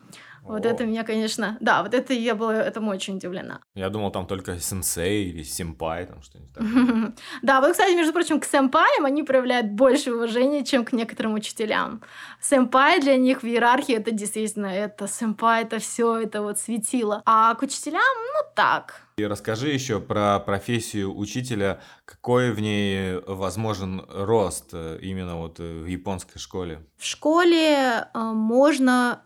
[0.48, 0.68] Вот О.
[0.68, 1.56] это меня, конечно...
[1.60, 3.60] Да, вот это я была этому очень удивлена.
[3.74, 7.14] Я думал, там только сенсей или симпай, там что-нибудь такое.
[7.42, 12.02] Да, вот, кстати, между прочим, к сэмпаям они проявляют больше уважения, чем к некоторым учителям.
[12.40, 17.22] Сэмпай для них в иерархии это действительно, это сэмпай, это все, это вот светило.
[17.24, 24.04] А к учителям, ну так, и расскажи еще про профессию учителя, какой в ней возможен
[24.10, 26.82] рост э, именно вот э, в японской школе?
[26.98, 29.22] В школе э, можно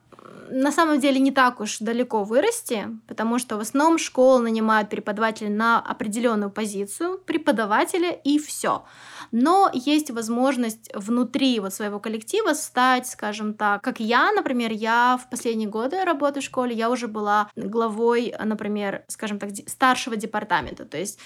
[0.50, 5.48] на самом деле не так уж далеко вырасти, потому что в основном школы нанимают преподавателя
[5.48, 8.84] на определенную позицию, преподавателя и все.
[9.32, 15.30] Но есть возможность внутри вот своего коллектива стать, скажем так, как я, например, я в
[15.30, 20.98] последние годы работы в школе, я уже была главой, например, скажем так, старшего департамента, то
[20.98, 21.20] есть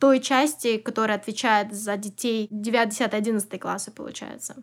[0.00, 4.56] той части, которая отвечает за детей 9, 10, 11 классы, получается.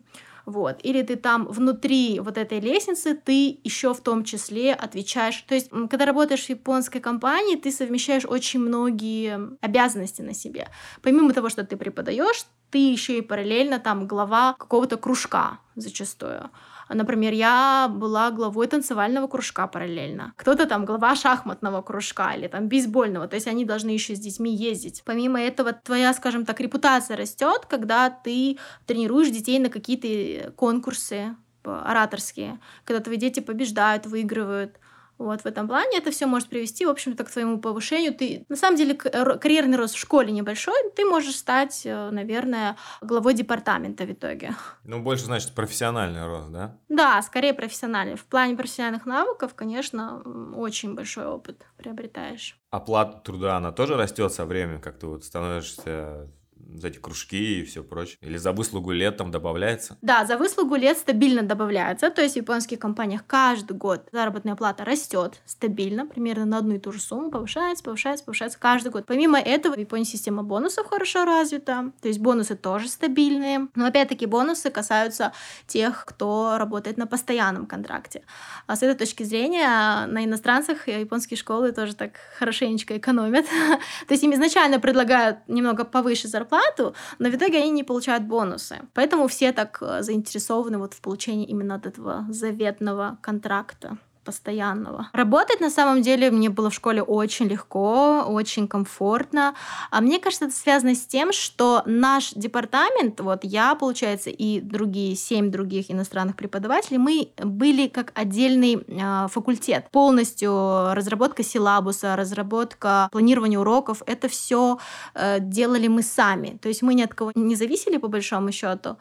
[0.46, 0.78] Вот.
[0.84, 5.44] Или ты там внутри вот этой лестницы, ты еще в том числе отвечаешь.
[5.48, 10.68] То есть, когда работаешь в японской компании, ты совмещаешь очень многие обязанности на себе.
[11.02, 16.50] Помимо того, что ты преподаешь, ты еще и параллельно там глава какого-то кружка зачастую.
[16.88, 20.32] Например, я была главой танцевального кружка параллельно.
[20.36, 23.28] Кто-то там глава шахматного кружка или там бейсбольного.
[23.28, 25.02] То есть они должны еще с детьми ездить.
[25.04, 32.60] Помимо этого, твоя, скажем так, репутация растет, когда ты тренируешь детей на какие-то конкурсы ораторские,
[32.84, 34.78] когда твои дети побеждают, выигрывают.
[35.18, 38.14] Вот в этом плане это все может привести, в общем-то, к твоему повышению.
[38.14, 43.34] Ты, на самом деле, карьерный рост в школе небольшой, ты можешь стать, э, наверное, главой
[43.34, 44.54] департамента в итоге.
[44.84, 46.76] Ну, больше, значит, профессиональный рост, да?
[46.88, 48.16] Да, скорее профессиональный.
[48.16, 50.22] В плане профессиональных навыков, конечно,
[50.54, 52.58] очень большой опыт приобретаешь.
[52.70, 56.28] Оплата труда, она тоже растет со временем, как ты вот становишься
[56.74, 58.18] за эти кружки и все прочее?
[58.20, 59.96] Или за выслугу лет там добавляется?
[60.02, 62.10] Да, за выслугу лет стабильно добавляется.
[62.10, 66.78] То есть в японских компаниях каждый год заработная плата растет стабильно, примерно на одну и
[66.78, 69.04] ту же сумму, повышается, повышается, повышается каждый год.
[69.06, 73.68] Помимо этого, в Японии система бонусов хорошо развита, то есть бонусы тоже стабильные.
[73.74, 75.32] Но опять-таки бонусы касаются
[75.66, 78.22] тех, кто работает на постоянном контракте.
[78.66, 83.46] А с этой точки зрения на иностранцах японские школы тоже так хорошенечко экономят.
[84.08, 88.24] то есть им изначально предлагают немного повыше зарплату, зарплату, но в итоге они не получают
[88.24, 88.80] бонусы.
[88.94, 95.08] Поэтому все так э, заинтересованы вот в получении именно от этого заветного контракта постоянного.
[95.12, 99.54] Работать на самом деле мне было в школе очень легко, очень комфортно.
[99.90, 105.16] А мне кажется, это связано с тем, что наш департамент, вот я, получается, и другие
[105.16, 109.86] семь других иностранных преподавателей, мы были как отдельный э, факультет.
[109.92, 114.78] Полностью разработка силабуса, разработка планирования уроков, это все
[115.14, 116.58] э, делали мы сами.
[116.60, 118.96] То есть мы ни от кого не зависели по большому счету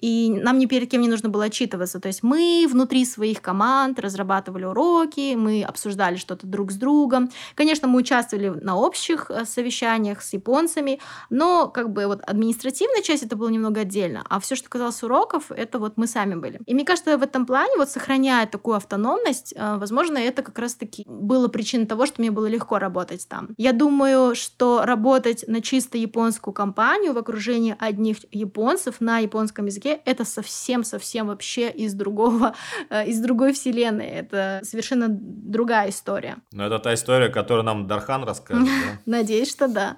[0.00, 2.00] и нам ни перед кем не нужно было отчитываться.
[2.00, 7.30] То есть мы внутри своих команд разрабатывали уроки, мы обсуждали что-то друг с другом.
[7.54, 13.22] Конечно, мы участвовали на общих э, совещаниях с японцами, но как бы вот административная часть
[13.22, 16.60] это было немного отдельно, а все, что касалось уроков, это вот мы сами были.
[16.66, 21.04] И мне кажется, в этом плане вот сохраняя такую автономность, э, возможно, это как раз-таки
[21.06, 23.48] было причиной того, что мне было легко работать там.
[23.56, 29.85] Я думаю, что работать на чисто японскую компанию в окружении одних японцев на японском языке
[29.86, 32.54] языке, это совсем-совсем вообще из другого,
[32.90, 34.06] э, из другой вселенной.
[34.06, 36.36] Это совершенно другая история.
[36.52, 39.00] Но это та история, которую нам Дархан расскажет, да?
[39.06, 39.96] Надеюсь, что да.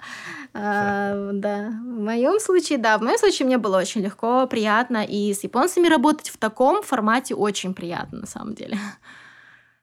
[0.55, 1.69] А, да.
[1.69, 5.89] В моем случае, да, в моем случае мне было очень легко, приятно, и с японцами
[5.89, 8.79] работать в таком формате очень приятно, на самом деле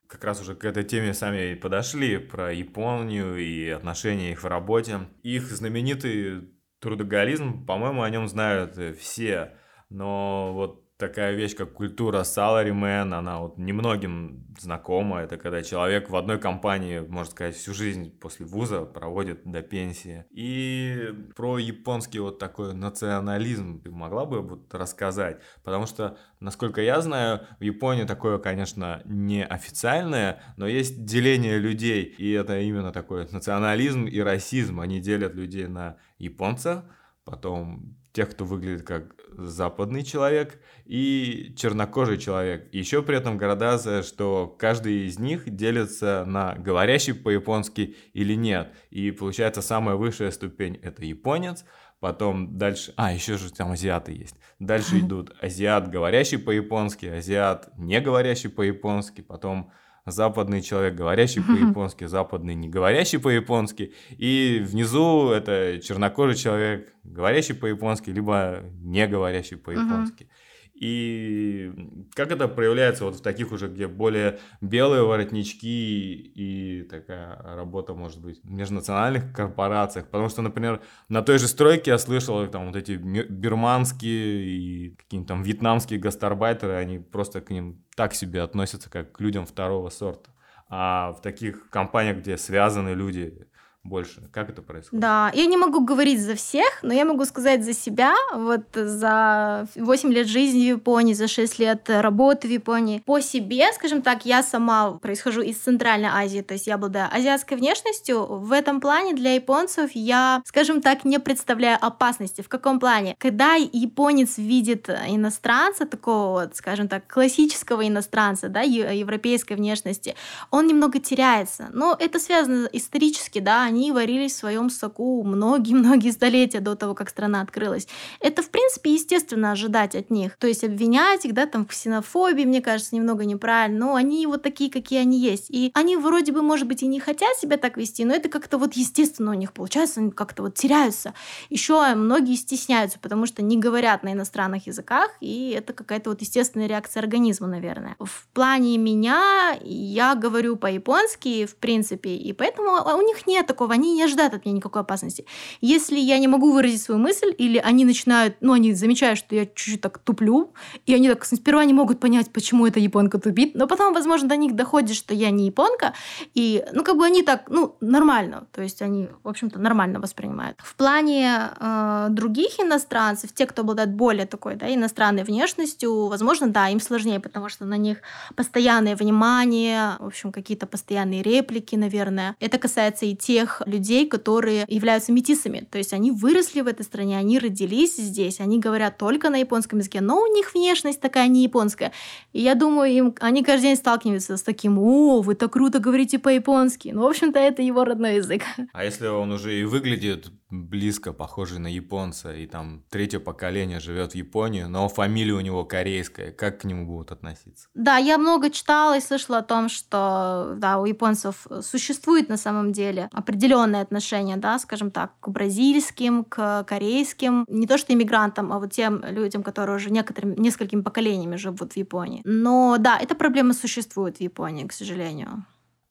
[0.08, 5.00] как раз уже к этой теме сами подошли, про Японию и отношения их в работе.
[5.24, 6.48] Их знаменитый
[6.80, 9.56] трудоголизм, по-моему, о нем знают все
[9.90, 15.20] но вот такая вещь, как культура salaryman, она вот немногим знакома.
[15.20, 20.26] Это когда человек в одной компании, можно сказать, всю жизнь после вуза проводит до пенсии.
[20.32, 25.42] И про японский вот такой национализм ты могла бы вот рассказать?
[25.64, 32.04] Потому что, насколько я знаю, в Японии такое, конечно, не официальное, но есть деление людей.
[32.04, 34.80] И это именно такой национализм и расизм.
[34.80, 36.84] Они делят людей на японцев,
[37.26, 42.68] потом тех, кто выглядит как западный человек и чернокожий человек.
[42.74, 48.74] Еще при этом градация, что каждый из них делится на говорящий по-японски или нет.
[48.90, 51.66] И получается самая высшая ступень это японец,
[52.00, 52.94] потом дальше...
[52.98, 54.36] А, еще же там азиаты есть.
[54.60, 59.72] Дальше идут азиат, говорящий по-японски, азиат, не говорящий по-японски, потом
[60.06, 68.12] западный человек, говорящий по-японски, западный, не говорящий по-японски, и внизу это чернокожий человек, говорящий по-японски,
[68.12, 70.30] либо не говорящий по-японски.
[70.76, 71.72] И
[72.14, 78.22] как это проявляется вот в таких уже, где более белые воротнички и такая работа, может
[78.22, 80.08] быть, в межнациональных корпорациях?
[80.08, 85.28] Потому что, например, на той же стройке я слышал, там вот эти бирманские и какие-нибудь
[85.30, 90.30] там вьетнамские гастарбайтеры, они просто к ним так себе относятся, как к людям второго сорта.
[90.68, 93.48] А в таких компаниях, где связаны люди,
[93.86, 94.24] больше?
[94.32, 95.00] Как это происходит?
[95.00, 98.14] Да, я не могу говорить за всех, но я могу сказать за себя.
[98.34, 103.02] Вот за 8 лет жизни в Японии, за 6 лет работы в Японии.
[103.06, 107.58] По себе, скажем так, я сама происхожу из Центральной Азии, то есть я обладаю азиатской
[107.58, 108.26] внешностью.
[108.26, 112.42] В этом плане для японцев я, скажем так, не представляю опасности.
[112.42, 113.16] В каком плане?
[113.20, 120.16] Когда японец видит иностранца, такого вот, скажем так, классического иностранца, да, европейской внешности,
[120.50, 121.70] он немного теряется.
[121.72, 127.10] Но это связано исторически, да, они варились в своем соку многие-многие столетия до того, как
[127.10, 127.88] страна открылась.
[128.22, 130.38] Это, в принципе, естественно ожидать от них.
[130.38, 134.44] То есть обвинять их, да, там, в ксенофобии, мне кажется, немного неправильно, но они вот
[134.44, 135.48] такие, какие они есть.
[135.50, 138.58] И они вроде бы, может быть, и не хотят себя так вести, но это как-то
[138.58, 141.14] вот естественно у них получается, они как-то вот теряются.
[141.50, 146.68] Еще многие стесняются, потому что не говорят на иностранных языках, и это какая-то вот естественная
[146.68, 147.98] реакция организма, наверное.
[148.00, 153.74] В плане меня я говорю по-японски, в принципе, и поэтому у них нет такого такого,
[153.74, 155.26] они не ожидают от меня никакой опасности.
[155.62, 159.46] Если я не могу выразить свою мысль, или они начинают, ну, они замечают, что я
[159.46, 160.54] чуть-чуть так туплю,
[160.86, 164.36] и они так сперва не могут понять, почему эта японка тупит, но потом, возможно, до
[164.36, 165.94] них доходит, что я не японка,
[166.36, 170.58] и, ну, как бы они так, ну, нормально, то есть они, в общем-то, нормально воспринимают.
[170.64, 176.70] В плане э, других иностранцев, те, кто обладает более такой, да, иностранной внешностью, возможно, да,
[176.70, 177.98] им сложнее, потому что на них
[178.36, 182.36] постоянное внимание, в общем, какие-то постоянные реплики, наверное.
[182.40, 187.18] Это касается и тех людей, которые являются метисами, то есть они выросли в этой стране,
[187.18, 191.44] они родились здесь, они говорят только на японском языке, но у них внешность такая не
[191.44, 191.92] японская.
[192.34, 196.20] И я думаю, им, они каждый день сталкиваются с таким, о, вы так круто говорите
[196.20, 196.90] по-японски.
[196.94, 198.44] Ну, в общем-то, это его родной язык.
[198.74, 200.28] А если он уже и выглядит
[200.64, 205.66] близко похожий на японца, и там третье поколение живет в Японии, но фамилия у него
[205.66, 207.68] корейская, как к нему будут относиться?
[207.74, 212.72] Да, я много читала и слышала о том, что да, у японцев существует на самом
[212.72, 218.60] деле определенное отношение, да, скажем так, к бразильским, к корейским, не то что иммигрантам, а
[218.60, 222.22] вот тем людям, которые уже некоторыми, несколькими поколениями живут в Японии.
[222.24, 225.46] Но да, эта проблема существует в Японии, к сожалению.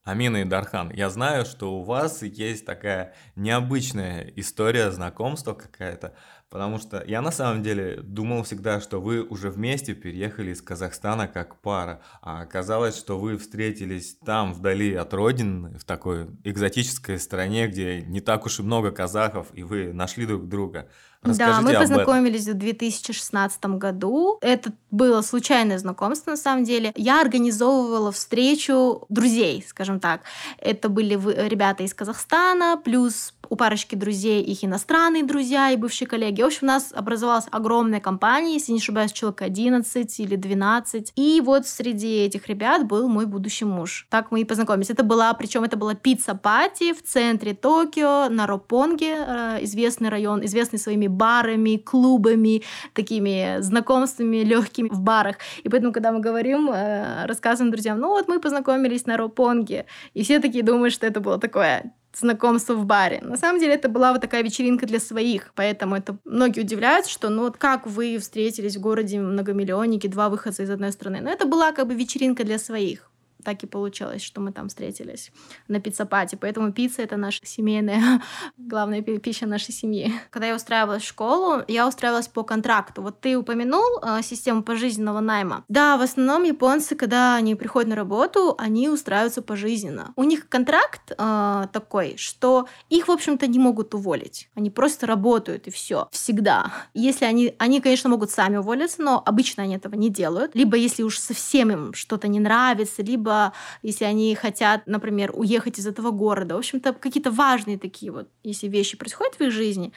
[0.05, 6.13] Амина и Дархан, я знаю, что у вас есть такая необычная история знакомства какая-то,
[6.51, 11.27] потому что я на самом деле думал всегда, что вы уже вместе переехали из Казахстана
[11.27, 17.67] как пара, а оказалось, что вы встретились там, вдали от родины, в такой экзотической стране,
[17.67, 20.91] где не так уж и много казахов, и вы нашли друг друга.
[21.25, 24.39] Расскажите да, мы познакомились в 2016 году.
[24.41, 26.93] Это было случайное знакомство, на самом деле.
[26.97, 30.21] Я организовывала встречу друзей, скажем так.
[30.59, 31.15] Это были
[31.49, 36.43] ребята из Казахстана, плюс у парочки друзей их иностранные друзья и бывшие коллеги.
[36.43, 41.13] В общем, у нас образовалась огромная компания, если не ошибаюсь, человек 11 или 12.
[41.17, 44.07] И вот среди этих ребят был мой будущий муж.
[44.11, 44.91] Так мы и познакомились.
[44.91, 50.79] Это была, причем это была pizza-party в центре Токио, на Роппонги, э, известный район, известный
[50.79, 55.37] своими барами, клубами, такими знакомствами легкими в барах.
[55.63, 60.23] И поэтому, когда мы говорим, э, рассказываем друзьям, ну вот мы познакомились на Ропонге, и
[60.23, 63.21] все такие думают, что это было такое знакомство в баре.
[63.23, 67.29] На самом деле это была вот такая вечеринка для своих, поэтому это многие удивляются, что
[67.29, 71.21] ну вот как вы встретились в городе многомиллионники, два выходца из одной страны.
[71.21, 73.11] Но это была как бы вечеринка для своих
[73.45, 75.31] так и получилось, что мы там встретились
[75.69, 76.37] на пиццапате.
[76.37, 78.23] Поэтому пицца— это наша семейная,
[78.57, 80.13] главная пища нашей семьи.
[80.31, 83.03] Когда я устраивалась в школу, я устраивалась по контракту.
[83.03, 85.65] Вот ты упомянул э, систему пожизненного найма.
[85.69, 90.13] Да, в основном японцы, когда они приходят на работу, они устраиваются пожизненно.
[90.17, 94.49] У них контракт э, такой, что их, в общем-то, не могут уволить.
[94.55, 96.09] Они просто работают, и все.
[96.11, 96.73] Всегда.
[96.95, 100.55] Если они, они, конечно, могут сами уволиться, но обычно они этого не делают.
[100.55, 103.34] Либо если уж совсем им что-то не нравится, либо
[103.83, 106.55] если они хотят, например, уехать из этого города.
[106.55, 109.93] В общем-то, какие-то важные такие вот, если вещи происходят в их жизни,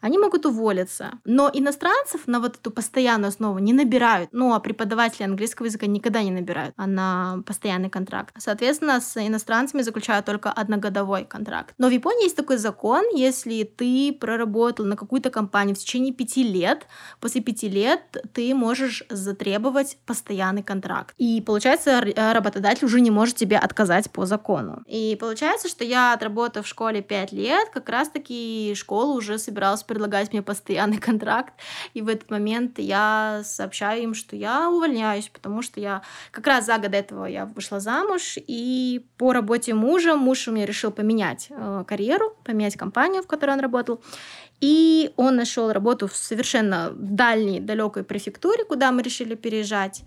[0.00, 1.12] они могут уволиться.
[1.24, 4.30] Но иностранцев на вот эту постоянную основу не набирают.
[4.32, 8.34] Ну, а преподаватели английского языка никогда не набирают, а на постоянный контракт.
[8.38, 11.74] Соответственно, с иностранцами заключают только одногодовой контракт.
[11.78, 16.42] Но в Японии есть такой закон, если ты проработал на какую-то компанию в течение пяти
[16.42, 16.86] лет,
[17.20, 21.14] после пяти лет ты можешь затребовать постоянный контракт.
[21.18, 24.82] И получается, работодатель уже не может тебе отказать по закону.
[24.86, 30.32] И получается, что я отработав в школе пять лет, как раз-таки школа уже собиралась предлагать
[30.32, 31.54] мне постоянный контракт,
[31.94, 36.66] и в этот момент я сообщаю им, что я увольняюсь, потому что я как раз
[36.66, 40.90] за год до этого я вышла замуж, и по работе мужа, муж у меня решил
[40.90, 44.00] поменять э, карьеру, поменять компанию, в которой он работал,
[44.60, 50.02] и он нашел работу в совершенно дальней, далекой префектуре, куда мы решили переезжать.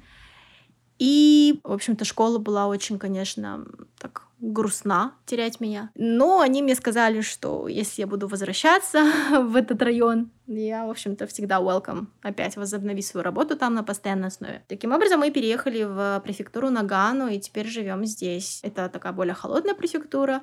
[1.00, 3.66] И, в общем-то, школа была очень, конечно,
[4.00, 5.90] так грустна терять меня.
[5.96, 9.04] Но они мне сказали, что если я буду возвращаться
[9.42, 14.28] в этот район, я, в общем-то, всегда welcome опять возобновить свою работу там на постоянной
[14.28, 14.64] основе.
[14.68, 18.60] Таким образом, мы переехали в префектуру Нагану и теперь живем здесь.
[18.64, 20.42] Это такая более холодная префектура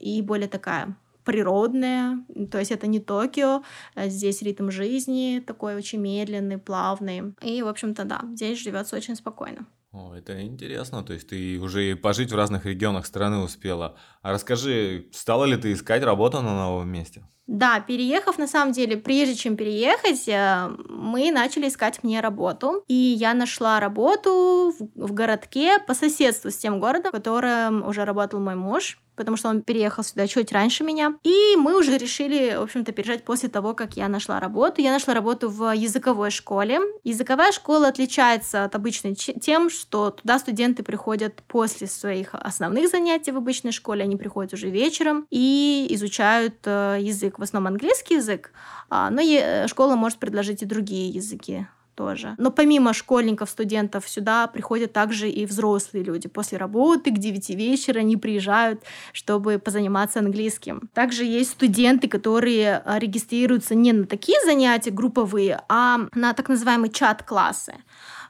[0.00, 3.64] и более такая природная, то есть это не Токио,
[3.96, 7.34] а здесь ритм жизни такой очень медленный, плавный.
[7.42, 9.66] И, в общем-то, да, здесь живется очень спокойно.
[9.96, 13.96] О, это интересно, то есть ты уже и пожить в разных регионах страны успела.
[14.20, 17.26] А расскажи, стала ли ты искать работу на новом месте?
[17.46, 22.84] Да, переехав, на самом деле, прежде чем переехать, э, мы начали искать мне работу.
[22.88, 28.04] И я нашла работу в, в городке по соседству с тем городом, в котором уже
[28.04, 31.14] работал мой муж потому что он переехал сюда чуть раньше меня.
[31.24, 34.82] И мы уже решили, в общем-то, переезжать после того, как я нашла работу.
[34.82, 36.80] Я нашла работу в языковой школе.
[37.02, 43.38] Языковая школа отличается от обычной тем, что туда студенты приходят после своих основных занятий в
[43.38, 46.98] обычной школе, они приходят уже вечером и изучают э,
[47.36, 48.52] язык, в основном английский язык,
[48.90, 52.34] а, но школа может предложить и другие языки тоже.
[52.36, 56.28] Но помимо школьников, студентов, сюда приходят также и взрослые люди.
[56.28, 58.82] После работы к 9 вечера они приезжают,
[59.12, 60.90] чтобы позаниматься английским.
[60.92, 66.92] Также есть студенты, которые а, регистрируются не на такие занятия групповые, а на так называемые
[66.92, 67.74] чат-классы.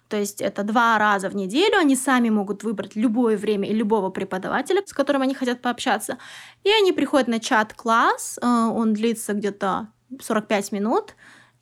[0.08, 4.10] То есть это два раза в неделю, они сами могут выбрать любое время и любого
[4.10, 6.18] преподавателя, с которым они хотят пообщаться.
[6.64, 9.88] И они приходят на чат-класс, а, он длится где-то
[10.20, 11.14] 45 минут,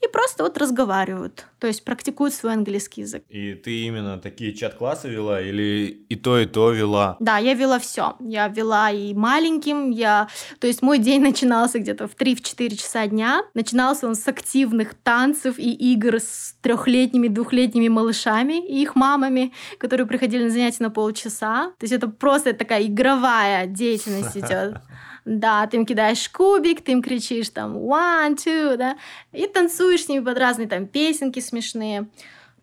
[0.05, 3.25] и просто вот разговаривают, то есть практикуют свой английский язык.
[3.29, 7.17] И ты именно такие чат-классы вела или и то, и то вела?
[7.21, 8.17] Да, я вела все.
[8.21, 10.29] Я вела и маленьким, я...
[10.59, 13.43] То есть мой день начинался где-то в 3-4 часа дня.
[13.55, 20.07] Начинался он с активных танцев и игр с трехлетними, двухлетними малышами и их мамами, которые
[20.07, 21.73] приходили на занятия на полчаса.
[21.79, 24.77] То есть это просто такая игровая деятельность идет.
[25.25, 28.99] Да, ты им кидаешь кубик, ты им кричишь там one, two, да,
[29.33, 32.09] и танцуешь с ними под разные там песенки смешные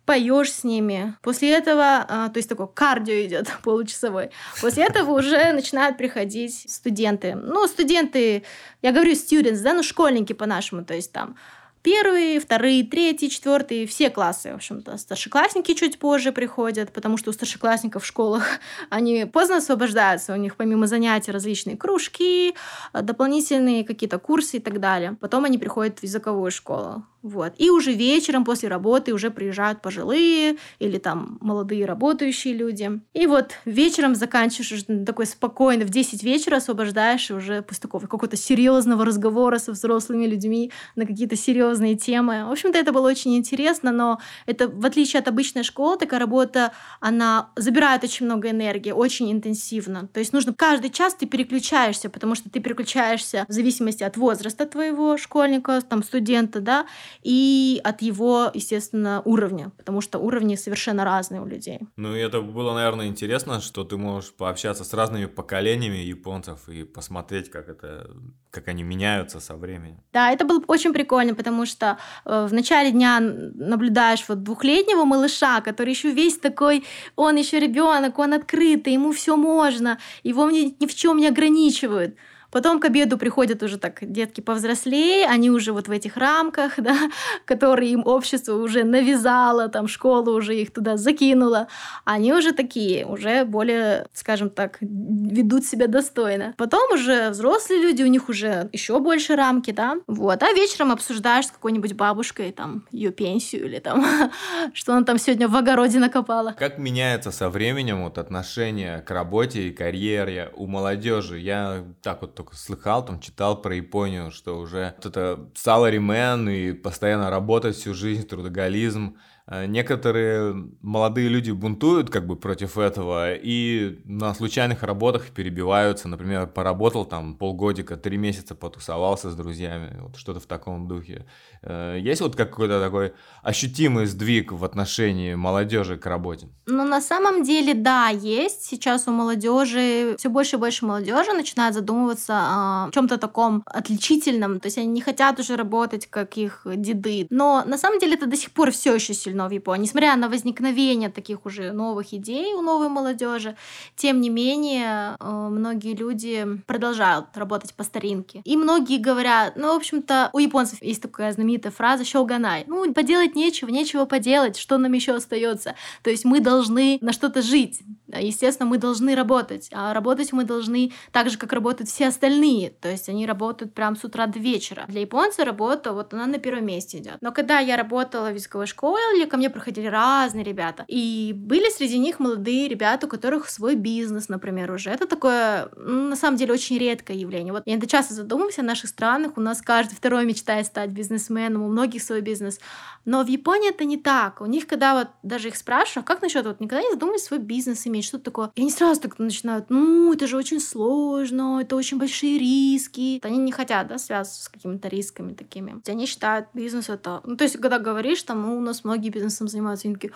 [0.04, 1.14] поешь с ними.
[1.22, 4.30] После этого, а, то есть такой кардио идет получасовой.
[4.60, 7.34] После этого уже начинают приходить студенты.
[7.34, 8.42] Ну, студенты,
[8.82, 11.36] я говорю students, да, ну, школьники по-нашему, то есть там
[11.82, 14.96] первые, вторые, третьи, четвертые, все классы, в общем-то.
[14.96, 18.44] Старшеклассники чуть позже приходят, потому что у старшеклассников в школах
[18.90, 22.54] они поздно освобождаются, у них помимо занятий различные кружки,
[22.92, 25.16] дополнительные какие-то курсы и так далее.
[25.20, 27.04] Потом они приходят в языковую школу.
[27.22, 27.52] Вот.
[27.58, 33.00] И уже вечером после работы уже приезжают пожилые или там молодые работающие люди.
[33.14, 39.04] И вот вечером заканчиваешь такой спокойно, в 10 вечера освобождаешь уже после такого какого-то серьезного
[39.04, 42.46] разговора со взрослыми людьми на какие-то серьезные темы.
[42.46, 46.72] В общем-то, это было очень интересно, но это, в отличие от обычной школы, такая работа,
[47.00, 50.08] она забирает очень много энергии, очень интенсивно.
[50.08, 54.66] То есть нужно каждый час ты переключаешься, потому что ты переключаешься в зависимости от возраста
[54.66, 56.86] твоего школьника, там, студента, да,
[57.22, 61.80] и от его, естественно, уровня, потому что уровни совершенно разные у людей.
[61.96, 66.84] Ну, и это было, наверное, интересно, что ты можешь пообщаться с разными поколениями японцев и
[66.84, 68.10] посмотреть, как это,
[68.50, 70.00] как они меняются со временем.
[70.12, 75.60] Да, это было очень прикольно, потому что э, в начале дня наблюдаешь вот двухлетнего малыша,
[75.60, 76.84] который еще весь такой,
[77.16, 82.16] он еще ребенок, он открытый, ему все можно, его ни, ни в чем не ограничивают.
[82.52, 87.10] Потом к обеду приходят уже так детки повзрослее, они уже вот в этих рамках, да,
[87.46, 91.68] которые им общество уже навязало, там школа уже их туда закинула.
[92.04, 96.54] Они уже такие, уже более, скажем так, ведут себя достойно.
[96.58, 99.96] Потом уже взрослые люди, у них уже еще больше рамки, да.
[100.06, 100.42] Вот.
[100.42, 104.04] А вечером обсуждаешь с какой-нибудь бабушкой там ее пенсию или там,
[104.74, 106.54] что она там сегодня в огороде накопала.
[106.58, 111.38] Как меняется со временем вот отношение к работе и карьере у молодежи?
[111.38, 116.72] Я так вот только слыхал, там читал про Японию, что уже вот это salaryman и
[116.72, 119.16] постоянно работать всю жизнь, трудоголизм,
[119.48, 126.08] некоторые молодые люди бунтуют как бы против этого и на случайных работах перебиваются.
[126.08, 131.26] Например, поработал там полгодика, три месяца потусовался с друзьями, вот что-то в таком духе.
[131.62, 133.12] Э, есть вот какой-то такой
[133.42, 136.48] ощутимый сдвиг в отношении молодежи к работе?
[136.66, 138.64] Ну, на самом деле, да, есть.
[138.64, 144.60] Сейчас у молодежи все больше и больше молодежи начинает задумываться о чем-то таком отличительном.
[144.60, 147.26] То есть они не хотят уже работать, как их деды.
[147.30, 149.82] Но на самом деле это до сих пор все еще сильно сильно в Японии.
[149.82, 153.56] Несмотря на возникновение таких уже новых идей у новой молодежи,
[153.96, 158.42] тем не менее, э, многие люди продолжают работать по старинке.
[158.44, 162.64] И многие говорят, ну, в общем-то, у японцев есть такая знаменитая фраза «шоуганай».
[162.66, 165.74] Ну, поделать нечего, нечего поделать, что нам еще остается.
[166.02, 167.80] То есть мы должны на что-то жить.
[168.20, 169.68] Естественно, мы должны работать.
[169.72, 172.70] А работать мы должны так же, как работают все остальные.
[172.70, 174.84] То есть они работают прям с утра до вечера.
[174.88, 177.18] Для японца работа, вот она на первом месте идет.
[177.20, 180.84] Но когда я работала в языковой школе, ко мне проходили разные ребята.
[180.88, 184.90] И были среди них молодые ребята, у которых свой бизнес, например, уже.
[184.90, 187.52] Это такое, на самом деле, очень редкое явление.
[187.52, 189.32] Вот я иногда часто задумываюсь о наших странах.
[189.36, 192.60] У нас каждый второй мечтает стать бизнесменом, у многих свой бизнес.
[193.04, 194.40] Но в Японии это не так.
[194.40, 197.40] У них, когда вот даже их спрашивают, а как насчет вот никогда не задумывались свой
[197.40, 198.50] бизнес иметь, изменить, что-то такое.
[198.54, 203.20] И они сразу так начинают, ну, это же очень сложно, это очень большие риски.
[203.22, 205.80] Они не хотят, да, связываться с какими-то рисками такими.
[205.86, 207.20] Они считают бизнес это...
[207.24, 210.12] Ну, то есть, когда говоришь, там, ну, у нас многие бизнесом занимаются, они такие,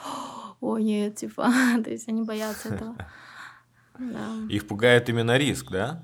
[0.61, 1.53] о, нет, типа,
[1.85, 2.97] то есть они боятся этого.
[3.99, 4.29] Да.
[4.51, 6.03] Их пугает именно риск, да?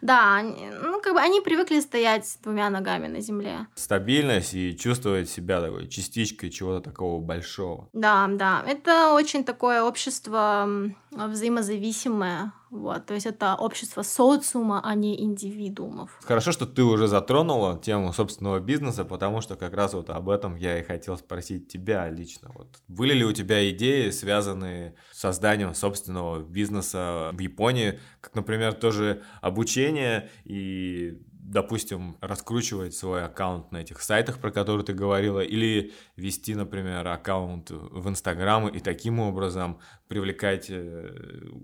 [0.00, 3.66] Да, ну как бы они привыкли стоять двумя ногами на земле.
[3.74, 7.88] Стабильность и чувствовать себя такой частичкой чего-то такого большого.
[7.92, 10.68] Да, да, это очень такое общество
[11.16, 16.18] взаимозависимое, вот, то есть это общество социума, а не индивидуумов.
[16.24, 20.56] Хорошо, что ты уже затронула тему собственного бизнеса, потому что как раз вот об этом
[20.56, 22.50] я и хотел спросить тебя лично.
[22.54, 28.72] Вот, были ли у тебя идеи, связанные с созданием собственного бизнеса в Японии, как, например,
[28.72, 35.92] тоже обучение и допустим, раскручивать свой аккаунт на этих сайтах, про которые ты говорила, или
[36.16, 39.78] вести, например, аккаунт в Инстаграм и таким образом
[40.14, 41.10] привлекать э,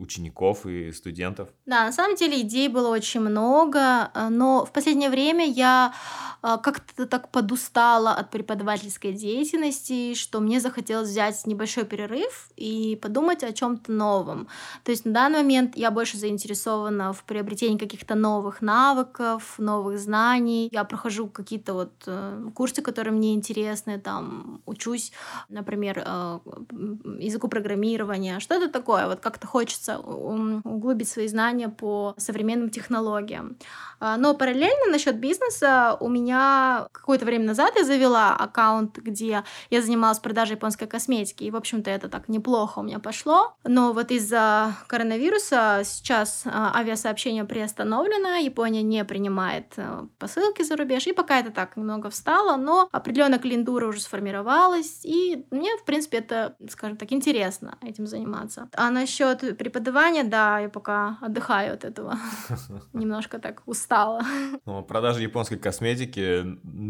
[0.01, 1.49] учеников и студентов?
[1.67, 5.95] Да, на самом деле идей было очень много, э, но в последнее время я
[6.43, 13.45] э, как-то так подустала от преподавательской деятельности, что мне захотелось взять небольшой перерыв и подумать
[13.45, 14.49] о чем-то новом.
[14.83, 20.69] То есть на данный момент я больше заинтересована в приобретении каких-то новых навыков, новых знаний.
[20.73, 22.09] Я прохожу какие-то вот
[22.55, 25.13] курсы, которые мне интересны, там учусь,
[25.49, 25.99] например,
[27.19, 29.07] языку программирования, что-то такое.
[29.07, 33.57] Вот как-то хочется углубить свои знания по современным технологиям.
[34.01, 39.83] А, но параллельно насчет бизнеса у меня какое-то время назад я завела аккаунт, где я
[39.83, 41.45] занималась продажей японской косметики.
[41.45, 43.55] И, в общем-то, это так неплохо у меня пошло.
[43.65, 51.07] Но вот из-за коронавируса сейчас а, авиасообщение приостановлено, Япония не принимает э, посылки за рубеж.
[51.07, 55.05] И пока это так немного встало, но определенная клиентура уже сформировалась.
[55.05, 58.20] И мне, в принципе, это, скажем так, интересно этим заниматься.
[58.75, 62.19] А насчет преподавания, да, я пока отдыхаю от этого.
[62.93, 64.23] Немножко так устала.
[64.67, 66.45] Ну, продажа японской косметики,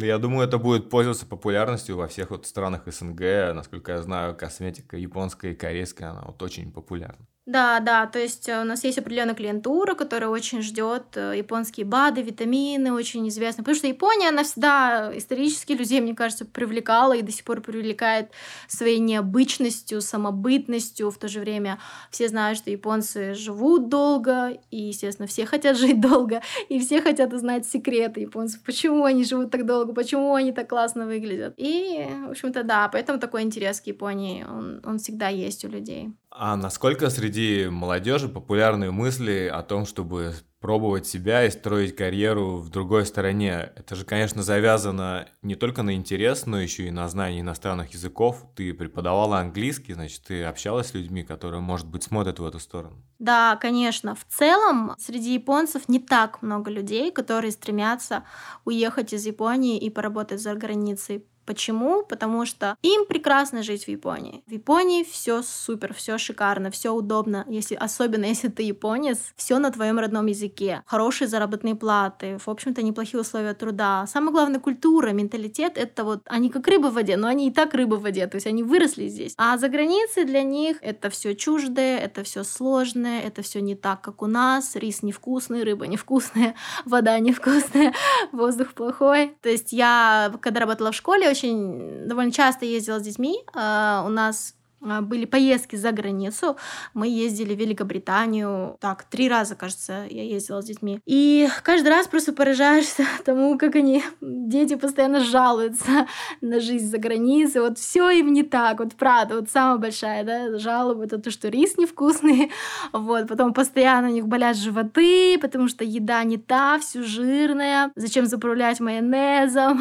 [0.04, 3.54] я думаю, это будет пользоваться популярностью во всех вот странах СНГ.
[3.54, 7.26] Насколько я знаю, косметика японская и корейская, она вот очень популярна.
[7.50, 11.84] Да, да, то есть э, у нас есть определенная клиентура, которая очень ждет э, японские
[11.84, 13.64] БАДы, витамины, очень известны.
[13.64, 18.30] Потому что Япония, она всегда исторически людей, мне кажется, привлекала и до сих пор привлекает
[18.68, 21.10] своей необычностью, самобытностью.
[21.10, 21.80] В то же время
[22.12, 27.32] все знают, что японцы живут долго, и, естественно, все хотят жить долго, и все хотят
[27.32, 31.54] узнать секреты японцев, почему они живут так долго, почему они так классно выглядят.
[31.56, 36.12] И, в общем-то, да, поэтому такой интерес к Японии, он, он всегда есть у людей.
[36.32, 42.68] А насколько среди молодежи популярны мысли о том, чтобы пробовать себя и строить карьеру в
[42.70, 43.72] другой стороне?
[43.74, 48.46] Это же, конечно, завязано не только на интерес, но еще и на знание иностранных языков.
[48.54, 53.02] Ты преподавала английский, значит, ты общалась с людьми, которые, может быть, смотрят в эту сторону.
[53.18, 54.14] Да, конечно.
[54.14, 58.24] В целом, среди японцев не так много людей, которые стремятся
[58.64, 61.26] уехать из Японии и поработать за границей.
[61.50, 62.04] Почему?
[62.04, 64.44] Потому что им прекрасно жить в Японии.
[64.46, 69.72] В Японии все супер, все шикарно, все удобно, если, особенно если ты японец, все на
[69.72, 74.06] твоем родном языке, хорошие заработные платы, в общем-то неплохие условия труда.
[74.06, 77.74] Самое главное культура, менталитет, это вот они как рыбы в воде, но они и так
[77.74, 79.34] рыбы в воде, то есть они выросли здесь.
[79.36, 84.02] А за границей для них это все чуждое, это все сложное, это все не так,
[84.02, 87.92] как у нас, рис невкусный, рыба невкусная, вода невкусная,
[88.30, 89.34] воздух плохой.
[89.42, 93.42] То есть я, когда работала в школе, очень довольно часто ездила с детьми.
[93.54, 96.56] Uh, у нас а, были поездки за границу.
[96.94, 98.76] Мы ездили в Великобританию.
[98.80, 101.00] Так, три раза, кажется, я ездила с детьми.
[101.04, 106.06] И каждый раз просто поражаешься тому, как они, дети постоянно жалуются
[106.40, 107.60] на жизнь за границей.
[107.60, 108.80] Вот все им не так.
[108.80, 112.50] Вот правда, вот самая большая, да, жалоба это то, что рис невкусный.
[112.92, 117.92] Вот, потом постоянно у них болят животы, потому что еда не та, все жирная.
[117.96, 119.80] Зачем заправлять майонезом?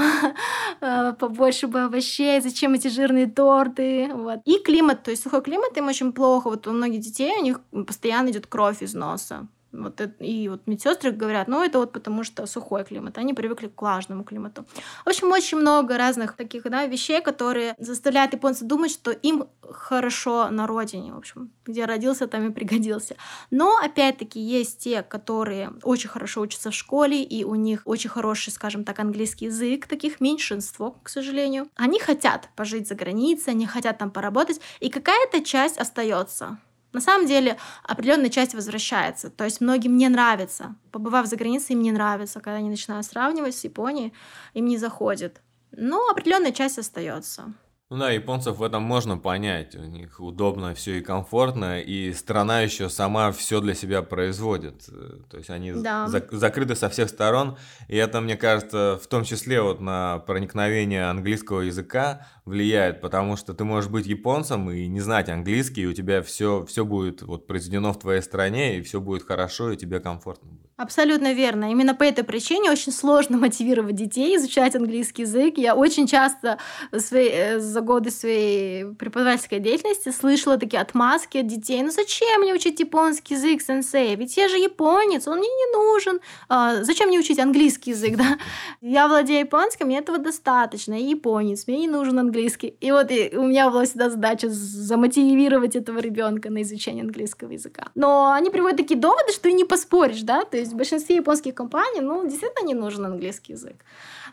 [0.81, 2.41] А, побольше бы овощей.
[2.41, 4.09] Зачем эти жирные торты?
[4.13, 4.39] Вот.
[4.45, 6.49] И климат климат, то есть сухой климат им очень плохо.
[6.49, 9.47] Вот у многих детей у них постоянно идет кровь из носа.
[9.71, 13.67] Вот это, и вот медсестры говорят, ну это вот потому что сухой климат, они привыкли
[13.67, 14.65] к влажному климату.
[15.05, 20.49] В общем, очень много разных таких да, вещей, которые заставляют японцев думать, что им хорошо
[20.49, 23.15] на родине, в общем, где родился, там и пригодился.
[23.51, 28.51] Но опять-таки есть те, которые очень хорошо учатся в школе, и у них очень хороший,
[28.51, 31.67] скажем так, английский язык, таких меньшинство, к сожалению.
[31.75, 36.57] Они хотят пожить за границей, они хотят там поработать, и какая-то часть остается
[36.93, 39.29] на самом деле определенная часть возвращается.
[39.29, 40.75] То есть многим не нравится.
[40.91, 44.13] Побывав за границей, им не нравится, когда они начинают сравнивать с Японией,
[44.53, 45.41] им не заходит.
[45.71, 47.53] Но определенная часть остается.
[47.91, 49.73] Ну да, японцев в этом можно понять.
[49.75, 54.85] У них удобно все и комфортно, и страна еще сама все для себя производит.
[55.31, 56.05] То есть они Да.
[56.07, 57.57] зак- закрыты со всех сторон.
[57.87, 63.53] И это, мне кажется, в том числе вот на проникновение английского языка влияет, потому что
[63.53, 67.47] ты можешь быть японцем и не знать английский, и у тебя все, все будет вот
[67.47, 70.69] произведено в твоей стране, и все будет хорошо, и тебе комфортно будет.
[70.77, 71.71] Абсолютно верно.
[71.71, 75.57] Именно по этой причине очень сложно мотивировать детей изучать английский язык.
[75.57, 76.57] Я очень часто
[76.91, 81.83] в своей- э, за годы своей преподавательской деятельности слышала такие отмазки от детей.
[81.83, 84.15] Ну зачем мне учить японский язык, сенсей?
[84.15, 86.19] Ведь я же японец, он мне не нужен.
[86.47, 88.37] А, зачем мне учить английский язык, да?
[88.79, 90.93] Я владею японским, мне этого достаточно.
[90.93, 92.38] Я японец, мне не нужен английский.
[92.39, 97.87] И вот и у меня была всегда задача замотивировать этого ребенка на изучение английского языка.
[97.95, 100.45] Но они приводят такие доводы, что и не поспоришь, да?
[100.45, 103.85] То есть в большинстве японских компаний, ну, действительно не нужен английский язык.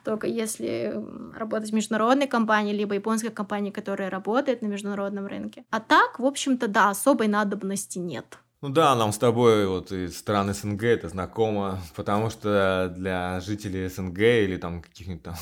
[0.05, 0.95] Только если
[1.37, 5.65] работать в международной компании, либо японской компании, которая работает на международном рынке.
[5.71, 8.39] А так, в общем-то, да, особой надобности нет.
[8.63, 13.89] Ну да, нам с тобой вот из стран СНГ это знакомо, потому что для жителей
[13.89, 15.35] СНГ или там каких-нибудь там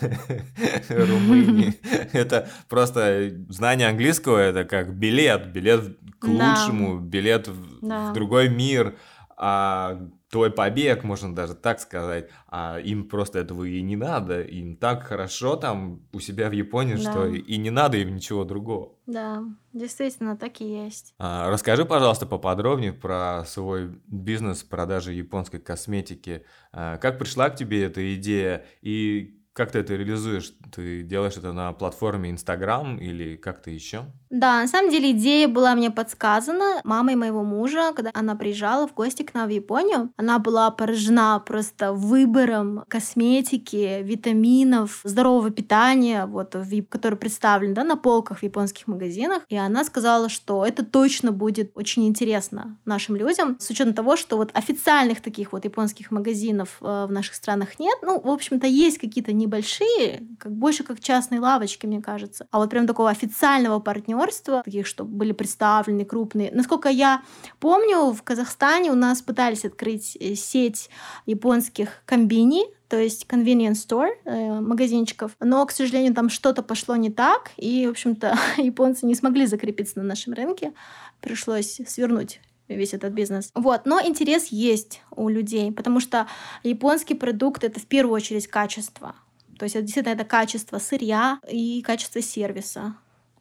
[0.88, 1.74] Румынии
[2.12, 8.96] это просто знание английского это как билет, билет к лучшему, билет в другой мир,
[9.36, 9.98] а
[10.30, 15.02] твой побег, можно даже так сказать, а им просто этого и не надо, им так
[15.02, 17.10] хорошо там у себя в Японии, Да.
[17.10, 18.94] что и не надо им ничего другого.
[19.06, 21.14] Да, действительно, так и есть.
[21.18, 26.44] А, Расскажи, пожалуйста, поподробнее про свой бизнес продажи японской косметики.
[26.72, 30.52] А, Как пришла к тебе эта идея и как ты это реализуешь?
[30.72, 34.04] Ты делаешь это на платформе Инстаграм или как-то еще?
[34.30, 38.94] Да, на самом деле идея была мне подсказана мамой моего мужа, когда она приезжала в
[38.94, 40.12] гости к нам в Японию.
[40.16, 46.54] Она была поражена просто выбором косметики, витаминов, здорового питания, вот,
[46.88, 49.42] который представлен да, на полках в японских магазинах.
[49.48, 54.36] И она сказала, что это точно будет очень интересно нашим людям, с учетом того, что
[54.36, 57.98] вот официальных таких вот японских магазинов э, в наших странах нет.
[58.02, 62.46] Ну, в общем-то, есть какие-то небольшие, как больше как частные лавочки, мне кажется.
[62.50, 66.50] А вот прям такого официального партнерства, таких, чтобы были представлены крупные.
[66.52, 67.22] Насколько я
[67.58, 70.90] помню, в Казахстане у нас пытались открыть э, сеть
[71.26, 75.32] японских комбини, то есть convenience store, э, магазинчиков.
[75.40, 79.98] Но, к сожалению, там что-то пошло не так, и, в общем-то, японцы не смогли закрепиться
[79.98, 80.72] на нашем рынке.
[81.20, 82.40] Пришлось свернуть
[82.76, 83.50] весь этот бизнес.
[83.54, 86.26] Вот, но интерес есть у людей, потому что
[86.62, 89.14] японский продукт это в первую очередь качество.
[89.60, 92.94] То есть это действительно это качество сырья и качество сервиса.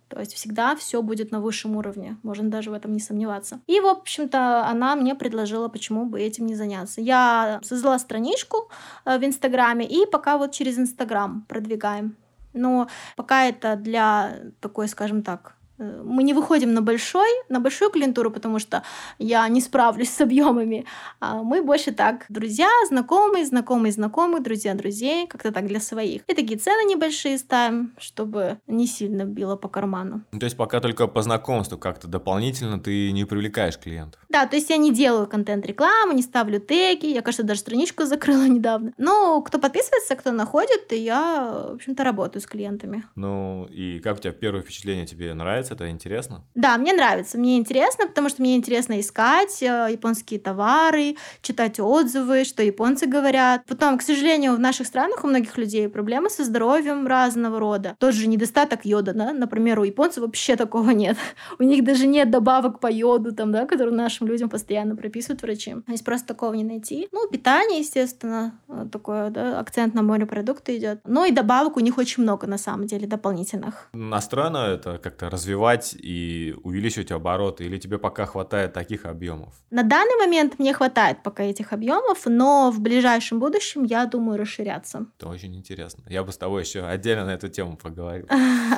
[0.09, 3.61] То есть всегда все будет на высшем уровне, можно даже в этом не сомневаться.
[3.67, 6.99] И, в общем-то, она мне предложила, почему бы этим не заняться.
[6.99, 8.69] Я создала страничку
[9.05, 12.17] э, в Инстаграме, и пока вот через Инстаграм продвигаем.
[12.51, 18.31] Но пока это для такой, скажем так, мы не выходим на большой, на большую клиентуру,
[18.31, 18.83] потому что
[19.17, 20.85] я не справлюсь с объемами.
[21.19, 26.21] А мы больше так, друзья, знакомые, знакомые, знакомые, друзья, друзей, как-то так для своих.
[26.27, 30.21] И такие цены небольшие ставим, чтобы не сильно било по карману.
[30.31, 34.21] Ну, То есть пока только по знакомству как-то дополнительно ты не привлекаешь клиентов.
[34.29, 38.43] Да, то есть я не делаю контент-рекламу, не ставлю теги, я, кажется, даже страничку закрыла
[38.47, 38.93] недавно.
[38.97, 43.03] Но кто подписывается, кто находит, и я, в общем-то, работаю с клиентами.
[43.15, 45.05] Ну и как у тебя первое впечатление?
[45.05, 45.89] Тебе нравится это?
[45.89, 46.43] Интересно?
[46.55, 52.43] Да, мне нравится, мне интересно, потому что мне интересно искать э, японские товары, читать отзывы,
[52.43, 53.63] что японцы говорят.
[53.67, 57.95] Потом, к сожалению, в наших странах у многих людей проблемы со здоровьем разного рода.
[57.99, 61.17] Тот же недостаток йода, да, например, у японцев вообще такого нет.
[61.59, 65.75] У них даже нет добавок по йоду, там, да, которые нашим людям постоянно прописывают врачи.
[65.87, 67.07] Здесь просто такого не найти.
[67.11, 70.99] Ну, питание, естественно, э, такое, да, акцент на морепродукты идет.
[71.05, 73.89] Но и добавок у них очень много, на самом деле, дополнительных.
[73.93, 75.29] Настроено это как-то
[75.59, 77.65] развивать и увеличивать обороты?
[77.65, 79.53] Или тебе пока хватает таких объемов?
[79.69, 85.05] На данный момент мне хватает пока этих объемов, но в ближайшем будущем я думаю расширяться.
[85.17, 86.03] Это очень интересно.
[86.09, 88.27] Я бы с тобой еще отдельно на эту тему поговорил.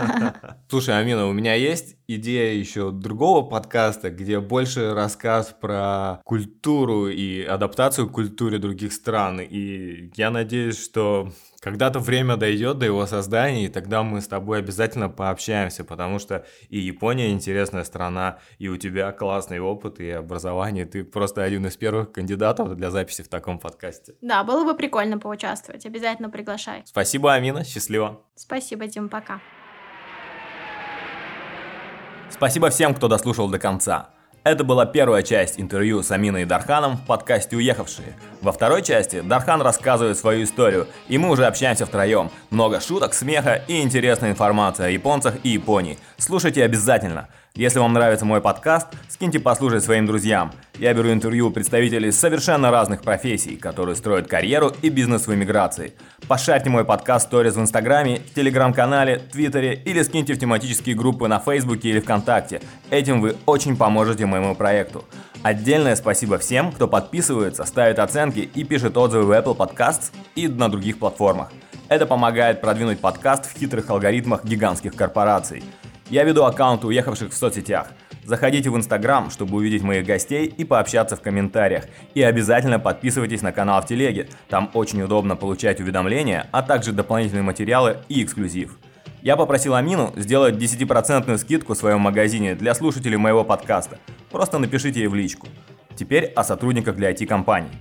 [0.70, 7.44] Слушай, Амина, у меня есть идея еще другого подкаста, где больше рассказ про культуру и
[7.44, 9.40] адаптацию к культуре других стран.
[9.42, 11.32] И я надеюсь, что
[11.62, 16.44] когда-то время дойдет до его создания, и тогда мы с тобой обязательно пообщаемся, потому что
[16.70, 20.86] и Япония интересная страна, и у тебя классный опыт и образование.
[20.86, 24.16] Ты просто один из первых кандидатов для записи в таком подкасте.
[24.22, 25.86] Да, было бы прикольно поучаствовать.
[25.86, 26.82] Обязательно приглашай.
[26.86, 27.64] Спасибо, Амина.
[27.64, 28.24] Счастливо.
[28.36, 29.40] Спасибо, Дим, пока.
[32.32, 34.10] Спасибо всем, кто дослушал до конца.
[34.44, 38.16] Это была первая часть интервью с Аминой и Дарханом в подкасте «Уехавшие».
[38.42, 42.32] Во второй части Дархан рассказывает свою историю, и мы уже общаемся втроем.
[42.50, 46.00] Много шуток, смеха и интересная информация о японцах и Японии.
[46.18, 47.28] Слушайте обязательно.
[47.56, 50.54] Если вам нравится мой подкаст, скиньте послушать своим друзьям.
[50.80, 55.94] Я беру интервью у представителей совершенно разных профессий, которые строят карьеру и бизнес в эмиграции.
[56.30, 61.90] Пошарьте мой подкаст сторис в Инстаграме, Телеграм-канале, Твиттере или скиньте в тематические группы на Фейсбуке
[61.90, 62.62] или ВКонтакте.
[62.90, 65.04] Этим вы очень поможете моему проекту.
[65.44, 70.70] Отдельное спасибо всем, кто подписывается, ставит оценки и пишет отзывы в Apple Podcasts и на
[70.70, 71.52] других платформах.
[71.90, 75.62] Это помогает продвинуть подкаст в хитрых алгоритмах гигантских корпораций.
[76.12, 77.94] Я веду аккаунты уехавших в соцсетях.
[78.26, 81.86] Заходите в Инстаграм, чтобы увидеть моих гостей и пообщаться в комментариях.
[82.16, 84.28] И обязательно подписывайтесь на канал в Телеге.
[84.50, 88.78] Там очень удобно получать уведомления, а также дополнительные материалы и эксклюзив.
[89.22, 93.98] Я попросил Амину сделать 10% скидку в своем магазине для слушателей моего подкаста.
[94.32, 95.48] Просто напишите ей в личку.
[95.96, 97.72] Теперь о сотрудниках для IT-компаний.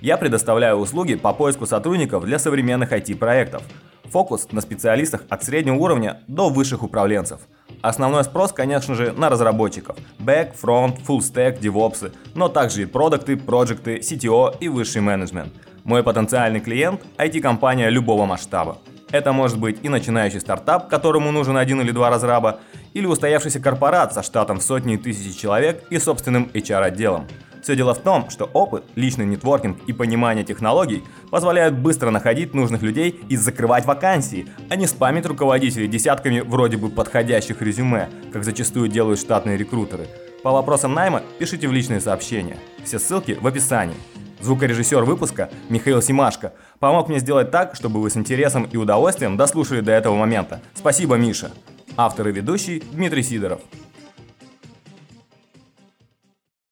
[0.00, 3.62] Я предоставляю услуги по поиску сотрудников для современных IT-проектов.
[4.06, 7.42] Фокус на специалистах от среднего уровня до высших управленцев–
[7.86, 9.96] Основной спрос, конечно же, на разработчиков.
[10.18, 15.52] Back, front, full stack, DevOps, но также и продукты, проекты, CTO и высший менеджмент.
[15.84, 18.78] Мой потенциальный клиент– IT-компания любого масштаба.
[19.12, 22.58] Это может быть и начинающий стартап, которому нужен один или два разраба,
[22.92, 27.28] или устоявшаяся корпорация со штатом в сотни тысяч человек и собственным HR-отделом–
[27.66, 31.02] все дело в том, что опыт, личный нетворкинг и понимание технологий
[31.32, 36.90] позволяют быстро находить нужных людей и закрывать вакансии, а не спамить руководителей десятками вроде бы
[36.90, 40.06] подходящих резюме, как зачастую делают штатные рекрутеры.
[40.44, 42.56] По вопросам найма пишите в личные сообщения.
[42.84, 43.96] Все ссылки в описании.
[44.40, 49.80] Звукорежиссер выпуска Михаил Симашко помог мне сделать так, чтобы вы с интересом и удовольствием дослушали
[49.80, 50.60] до этого момента.
[50.74, 51.50] Спасибо, Миша.
[51.96, 53.60] Автор и ведущий Дмитрий Сидоров.